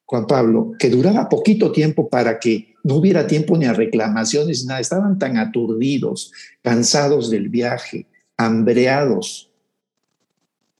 Juan 0.06 0.26
Pablo, 0.26 0.72
que 0.78 0.88
duraba 0.88 1.28
poquito 1.28 1.72
tiempo 1.72 2.08
para 2.08 2.38
que 2.38 2.74
no 2.84 2.94
hubiera 2.94 3.26
tiempo 3.26 3.58
ni 3.58 3.64
a 3.64 3.72
reclamaciones, 3.72 4.64
nada, 4.64 4.78
estaban 4.78 5.18
tan 5.18 5.36
aturdidos, 5.36 6.32
cansados 6.62 7.28
del 7.28 7.48
viaje, 7.48 8.06
hambreados. 8.36 9.50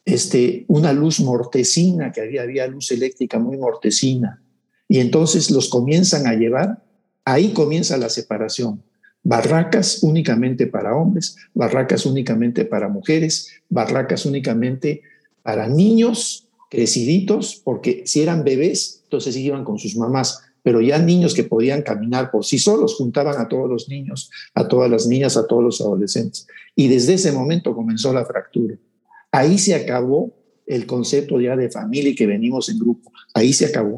Este, 0.04 0.64
una 0.68 0.92
luz 0.92 1.18
mortecina, 1.18 2.12
que 2.12 2.20
había, 2.20 2.42
había 2.42 2.68
luz 2.68 2.92
eléctrica 2.92 3.40
muy 3.40 3.56
mortecina, 3.56 4.40
y 4.88 5.00
entonces 5.00 5.50
los 5.50 5.68
comienzan 5.68 6.28
a 6.28 6.34
llevar, 6.34 6.85
ahí 7.26 7.52
comienza 7.52 7.98
la 7.98 8.08
separación. 8.08 8.82
Barracas 9.22 10.02
únicamente 10.02 10.66
para 10.68 10.96
hombres, 10.96 11.36
barracas 11.52 12.06
únicamente 12.06 12.64
para 12.64 12.88
mujeres, 12.88 13.50
barracas 13.68 14.24
únicamente 14.24 15.02
para 15.42 15.68
niños 15.68 16.46
creciditos, 16.70 17.60
porque 17.62 18.04
si 18.06 18.22
eran 18.22 18.44
bebés, 18.44 19.00
entonces 19.04 19.36
iban 19.36 19.64
con 19.64 19.78
sus 19.78 19.96
mamás, 19.96 20.40
pero 20.62 20.80
ya 20.80 20.98
niños 20.98 21.34
que 21.34 21.44
podían 21.44 21.82
caminar 21.82 22.30
por 22.30 22.44
sí 22.44 22.58
solos, 22.58 22.94
juntaban 22.94 23.40
a 23.40 23.48
todos 23.48 23.68
los 23.68 23.88
niños, 23.88 24.30
a 24.54 24.66
todas 24.66 24.90
las 24.90 25.06
niñas, 25.06 25.36
a 25.36 25.46
todos 25.46 25.62
los 25.62 25.80
adolescentes. 25.80 26.46
Y 26.74 26.88
desde 26.88 27.14
ese 27.14 27.32
momento 27.32 27.74
comenzó 27.74 28.12
la 28.12 28.24
fractura. 28.24 28.76
Ahí 29.32 29.58
se 29.58 29.74
acabó 29.74 30.32
el 30.66 30.86
concepto 30.86 31.40
ya 31.40 31.56
de 31.56 31.70
familia 31.70 32.10
y 32.10 32.14
que 32.14 32.26
venimos 32.26 32.68
en 32.68 32.78
grupo. 32.78 33.12
Ahí 33.34 33.52
se 33.52 33.66
acabó. 33.66 33.96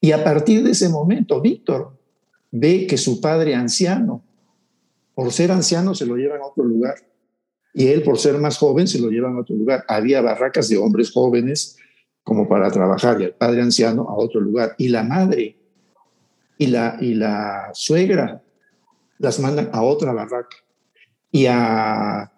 Y 0.00 0.12
a 0.12 0.22
partir 0.22 0.62
de 0.62 0.72
ese 0.72 0.88
momento, 0.88 1.40
Víctor 1.40 1.96
ve 2.50 2.86
que 2.86 2.96
su 2.96 3.20
padre 3.20 3.54
anciano, 3.54 4.22
por 5.14 5.32
ser 5.32 5.50
anciano, 5.50 5.94
se 5.94 6.06
lo 6.06 6.16
llevan 6.16 6.40
a 6.40 6.46
otro 6.46 6.64
lugar. 6.64 6.96
Y 7.74 7.88
él, 7.88 8.02
por 8.02 8.18
ser 8.18 8.38
más 8.38 8.58
joven, 8.58 8.86
se 8.86 9.00
lo 9.00 9.10
llevan 9.10 9.36
a 9.36 9.40
otro 9.40 9.56
lugar. 9.56 9.84
Había 9.88 10.22
barracas 10.22 10.68
de 10.68 10.78
hombres 10.78 11.12
jóvenes 11.12 11.76
como 12.22 12.48
para 12.48 12.70
trabajar 12.70 13.20
y 13.20 13.24
el 13.24 13.34
padre 13.34 13.62
anciano 13.62 14.02
a 14.08 14.14
otro 14.14 14.40
lugar. 14.40 14.74
Y 14.78 14.88
la 14.88 15.02
madre 15.02 15.56
y 16.58 16.66
la, 16.68 16.96
y 17.00 17.14
la 17.14 17.70
suegra 17.72 18.42
las 19.18 19.40
mandan 19.40 19.70
a 19.72 19.82
otra 19.82 20.12
barraca. 20.12 20.56
Y 21.30 21.46
a, 21.46 22.32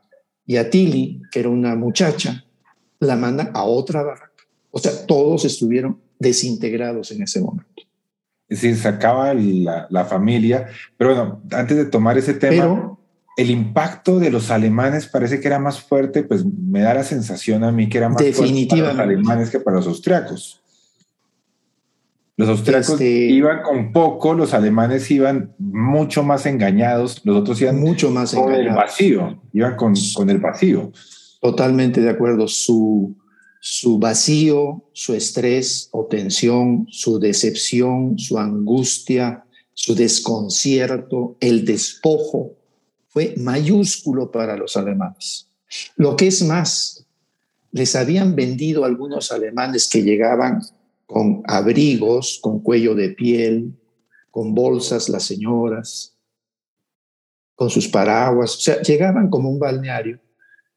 y 0.45 0.57
a 0.57 0.71
Tilly, 0.71 1.23
que 1.31 1.41
era 1.41 1.49
una 1.49 1.77
muchacha, 1.77 2.45
la 3.01 3.17
mandan 3.17 3.51
a 3.55 3.65
otra 3.65 4.03
barraca. 4.03 4.33
O 4.71 4.79
sea, 4.79 5.07
todos 5.07 5.45
estuvieron 5.45 6.01
desintegrados 6.19 7.11
en 7.11 7.23
ese 7.23 7.41
momento. 7.41 7.83
Es 8.49 8.63
decir, 8.63 8.77
se 8.77 8.89
acaba 8.89 9.35
la, 9.35 9.87
la 9.91 10.05
familia. 10.05 10.67
Pero 10.97 11.15
bueno, 11.15 11.43
antes 11.53 11.77
de 11.77 11.85
tomar 11.85 12.17
ese 12.17 12.35
tema, 12.35 12.97
el 13.37 13.51
impacto 13.51 14.19
de 14.19 14.31
los 14.31 14.51
alemanes 14.51 15.07
parece 15.07 15.41
que 15.41 15.47
era 15.47 15.59
más 15.59 15.81
fuerte, 15.81 16.25
pues 16.25 16.45
me 16.45 16.81
da 16.81 16.95
la 16.95 17.05
sensación 17.05 17.63
a 17.63 17.71
mí 17.71 17.89
que 17.89 17.99
era 17.99 18.09
más 18.09 18.21
fuerte 18.35 18.67
para 18.69 18.83
los 18.83 18.99
alemanes 18.99 19.51
que 19.51 19.61
para 19.61 19.77
los 19.77 19.87
austriacos. 19.87 20.61
Los 22.39 22.49
austriacos 22.49 22.91
este 22.91 23.09
iban 23.09 23.63
con 23.63 23.93
poco, 23.93 24.33
los 24.33 24.55
alemanes 24.55 25.11
iban 25.11 25.55
mucho 25.59 26.23
más 26.23 26.47
engañados, 26.47 27.21
los 27.25 27.37
otros 27.37 27.61
iban 27.61 27.81
mucho 27.81 28.11
más 28.11 28.33
con 28.33 28.53
el 28.53 28.71
vacío, 28.71 29.43
iban 29.53 29.77
con, 29.77 29.95
con 30.15 30.31
el 30.31 30.39
vacío. 30.39 30.93
Totalmente 31.41 32.01
de 32.01 32.11
acuerdo. 32.11 32.47
Su, 32.49 33.17
su 33.61 33.99
vacío, 33.99 34.85
su 34.93 35.15
estrés 35.15 35.89
o 35.93 36.07
tensión, 36.07 36.87
su 36.91 37.19
decepción, 37.19 38.19
su 38.19 38.39
angustia, 38.39 39.45
su 39.75 39.95
desconcierto, 39.95 41.37
el 41.41 41.65
despojo, 41.65 42.57
fue 43.09 43.35
mayúsculo 43.37 44.31
para 44.31 44.57
los 44.57 44.77
alemanes. 44.77 45.49
Lo 45.97 46.17
que 46.17 46.29
es 46.29 46.43
más, 46.43 47.07
les 47.73 47.97
habían 47.97 48.35
vendido 48.35 48.85
algunos 48.85 49.33
alemanes 49.33 49.89
que 49.89 50.03
llegaban 50.03 50.63
con 51.07 51.43
abrigos, 51.47 52.39
con 52.43 52.61
cuello 52.61 52.95
de 52.95 53.11
piel, 53.11 53.75
con 54.31 54.55
bolsas 54.55 55.09
las 55.09 55.25
señoras, 55.25 56.15
con 57.55 57.71
sus 57.71 57.89
paraguas, 57.89 58.57
o 58.57 58.61
sea, 58.61 58.83
llegaban 58.83 59.31
como 59.31 59.51
un 59.51 59.59
balneario 59.59 60.21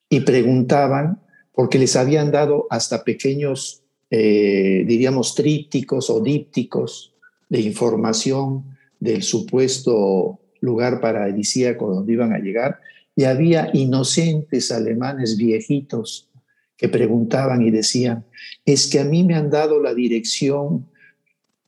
y 0.10 0.22
preguntaban 0.22 1.21
porque 1.54 1.80
les 1.80 1.96
habían 1.96 2.32
dado 2.32 2.68
hasta 2.70 3.04
pequeños, 3.04 3.84
eh, 4.10 4.84
diríamos, 4.88 5.36
trípticos 5.36 6.10
o 6.10 6.22
dípticos 6.22 7.14
de 7.50 7.62
información 7.62 8.78
del 9.00 9.24
supuesto 9.24 10.40
lugar 10.62 11.02
paradisíaco 11.02 11.94
donde 11.94 12.14
iban 12.14 12.34
a 12.34 12.40
llegar, 12.40 12.80
y 13.16 13.26
había 13.26 13.70
inocentes 13.74 14.72
alemanes 14.72 15.36
viejitos 15.36 16.30
que 16.78 16.88
preguntaban 16.88 17.62
y 17.62 17.72
decían, 17.72 18.26
es 18.66 18.88
que 18.88 19.00
a 19.00 19.06
mí 19.06 19.24
me 19.24 19.36
han 19.36 19.50
dado 19.50 19.82
la 19.82 19.94
dirección 19.94 20.88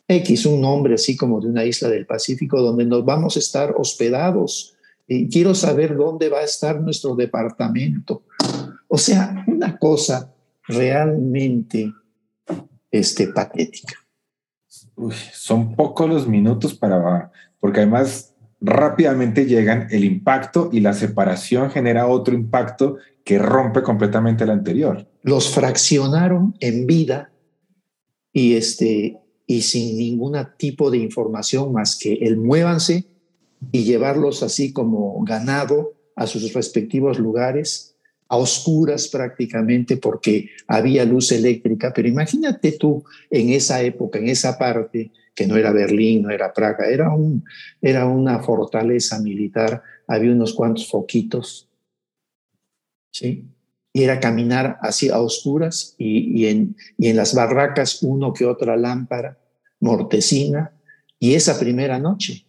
X, 0.08 0.46
un 0.46 0.62
nombre 0.62 0.96
así 0.96 1.15
como 1.15 1.39
de 1.39 1.48
una 1.48 1.65
isla 1.65 1.89
del 1.89 2.06
Pacífico, 2.06 2.62
donde 2.62 2.86
nos 2.86 3.06
vamos 3.06 3.36
a 3.36 3.39
estar 3.39 3.74
hospedados. 3.78 4.76
Y 5.08 5.30
quiero 5.30 5.54
saber 5.56 5.96
dónde 5.96 6.30
va 6.30 6.39
a 6.39 6.43
estar 6.43 6.82
nuestro 6.82 7.15
departamento. 7.15 8.24
O 8.94 8.98
sea, 9.00 9.44
una 9.48 9.80
cosa 9.80 10.36
realmente 10.68 11.92
este, 12.92 13.28
patética. 13.30 13.96
son 15.32 15.76
pocos 15.76 16.08
los 16.08 16.28
minutos 16.28 16.76
para, 16.76 17.32
porque 17.60 17.80
además 17.80 18.36
rápidamente 18.62 19.46
llegan 19.46 19.88
el 19.90 20.04
impacto 20.04 20.70
y 20.72 20.82
la 20.82 20.94
separación 20.94 21.72
genera 21.72 22.06
otro 22.06 22.36
impacto 22.36 22.98
que 23.24 23.40
rompe 23.40 23.82
completamente 23.82 24.44
el 24.44 24.52
anterior. 24.52 25.10
Los 25.24 25.50
fraccionaron 25.50 26.56
en 26.60 26.86
vida 26.86 27.32
y, 28.32 28.54
este, 28.54 29.18
y 29.48 29.64
sin 29.64 29.98
ningún 29.98 30.38
tipo 30.60 30.92
de 30.92 31.00
información 31.00 31.74
más 31.74 31.98
que 31.98 32.14
el 32.14 32.38
muévanse 32.38 33.08
y 33.72 33.86
llevarlos 33.86 34.44
así 34.44 34.72
como 34.72 35.20
ganado 35.24 35.94
a 36.16 36.28
sus 36.28 36.54
respectivos 36.54 37.18
lugares, 37.18 37.93
a 38.28 38.38
oscuras 38.38 39.07
prácticamente 39.07 39.97
porque 39.97 40.49
había 40.67 41.05
luz 41.05 41.32
eléctrica. 41.32 41.93
Pero 41.93 42.07
imagínate 42.07 42.74
tú 42.74 43.03
en 43.30 43.49
esa 43.49 43.82
época, 43.82 44.19
en 44.19 44.30
esa 44.30 44.57
parte, 44.57 45.11
que 45.36 45.47
no 45.47 45.57
era 45.57 45.71
Berlín, 45.71 46.24
no 46.24 46.30
era 46.30 46.53
Praga, 46.53 46.88
era, 46.88 47.11
un, 47.13 47.43
era 47.82 48.05
una 48.05 48.39
fortaleza 48.39 49.19
militar, 49.19 49.82
había 50.07 50.32
unos 50.32 50.53
cuantos 50.53 50.88
foquitos, 50.89 51.69
¿sí? 53.11 53.47
Y 53.95 54.03
era 54.03 54.19
caminar 54.19 54.78
así 54.82 55.09
a 55.09 55.19
oscuras 55.19 55.95
y, 55.99 56.47
en, 56.47 56.76
y 56.97 57.09
en 57.09 57.15
las 57.15 57.36
barracas 57.36 58.01
uno 58.01 58.34
que 58.34 58.45
otra 58.45 58.76
lámpara 58.76 59.38
mortecina. 59.80 60.71
Y 61.19 61.36
esa 61.36 61.59
primera 61.59 61.99
noche 61.99 62.45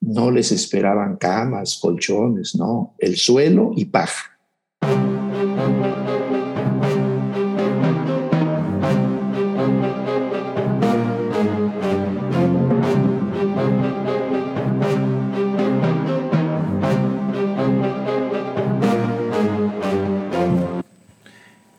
no 0.00 0.30
les 0.30 0.52
esperaban 0.52 1.16
camas, 1.16 1.78
colchones, 1.80 2.54
no, 2.54 2.94
el 2.98 3.16
suelo 3.16 3.72
y 3.76 3.86
paja. 3.86 4.37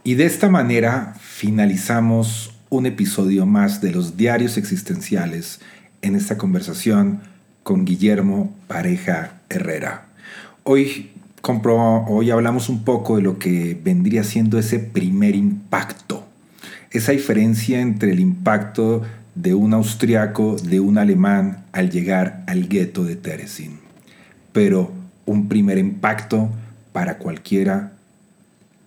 Y 0.09 0.15
de 0.15 0.25
esta 0.25 0.49
manera 0.49 1.13
finalizamos 1.19 2.51
un 2.69 2.87
episodio 2.87 3.45
más 3.45 3.79
de 3.79 3.91
los 3.91 4.17
diarios 4.17 4.57
existenciales 4.57 5.59
en 6.01 6.15
esta 6.15 6.35
conversación 6.35 7.21
con 7.61 7.85
Guillermo 7.85 8.51
Pareja 8.65 9.39
Herrera. 9.49 10.07
Hoy, 10.63 11.11
hoy 12.07 12.31
hablamos 12.31 12.69
un 12.69 12.83
poco 12.83 13.17
de 13.17 13.21
lo 13.21 13.39
que 13.39 13.79
vendría 13.83 14.23
siendo 14.23 14.59
ese 14.59 14.79
primer 14.79 15.35
impacto, 15.35 16.25
esa 16.91 17.11
diferencia 17.11 17.79
entre 17.81 18.11
el 18.11 18.19
impacto 18.19 19.03
de 19.35 19.53
un 19.53 19.73
austriaco, 19.73 20.57
de 20.57 20.79
un 20.79 20.97
alemán 20.97 21.65
al 21.71 21.89
llegar 21.89 22.43
al 22.47 22.67
gueto 22.67 23.03
de 23.03 23.15
Teresin. 23.15 23.79
Pero 24.51 24.91
un 25.25 25.47
primer 25.47 25.77
impacto 25.77 26.49
para 26.91 27.17
cualquiera 27.17 27.93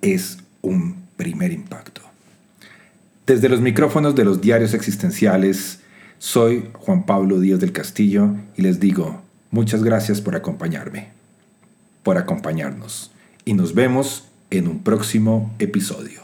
es 0.00 0.38
un 0.60 0.96
primer 1.16 1.52
impacto. 1.52 2.02
Desde 3.26 3.48
los 3.48 3.60
micrófonos 3.60 4.14
de 4.14 4.24
los 4.24 4.40
diarios 4.40 4.74
existenciales, 4.74 5.80
soy 6.18 6.68
Juan 6.74 7.06
Pablo 7.06 7.40
Díaz 7.40 7.60
del 7.60 7.72
Castillo 7.72 8.34
y 8.56 8.62
les 8.62 8.80
digo 8.80 9.22
muchas 9.50 9.82
gracias 9.82 10.20
por 10.20 10.34
acompañarme, 10.34 11.08
por 12.02 12.18
acompañarnos 12.18 13.12
y 13.44 13.54
nos 13.54 13.74
vemos 13.74 14.24
en 14.50 14.68
un 14.68 14.82
próximo 14.82 15.54
episodio. 15.58 16.21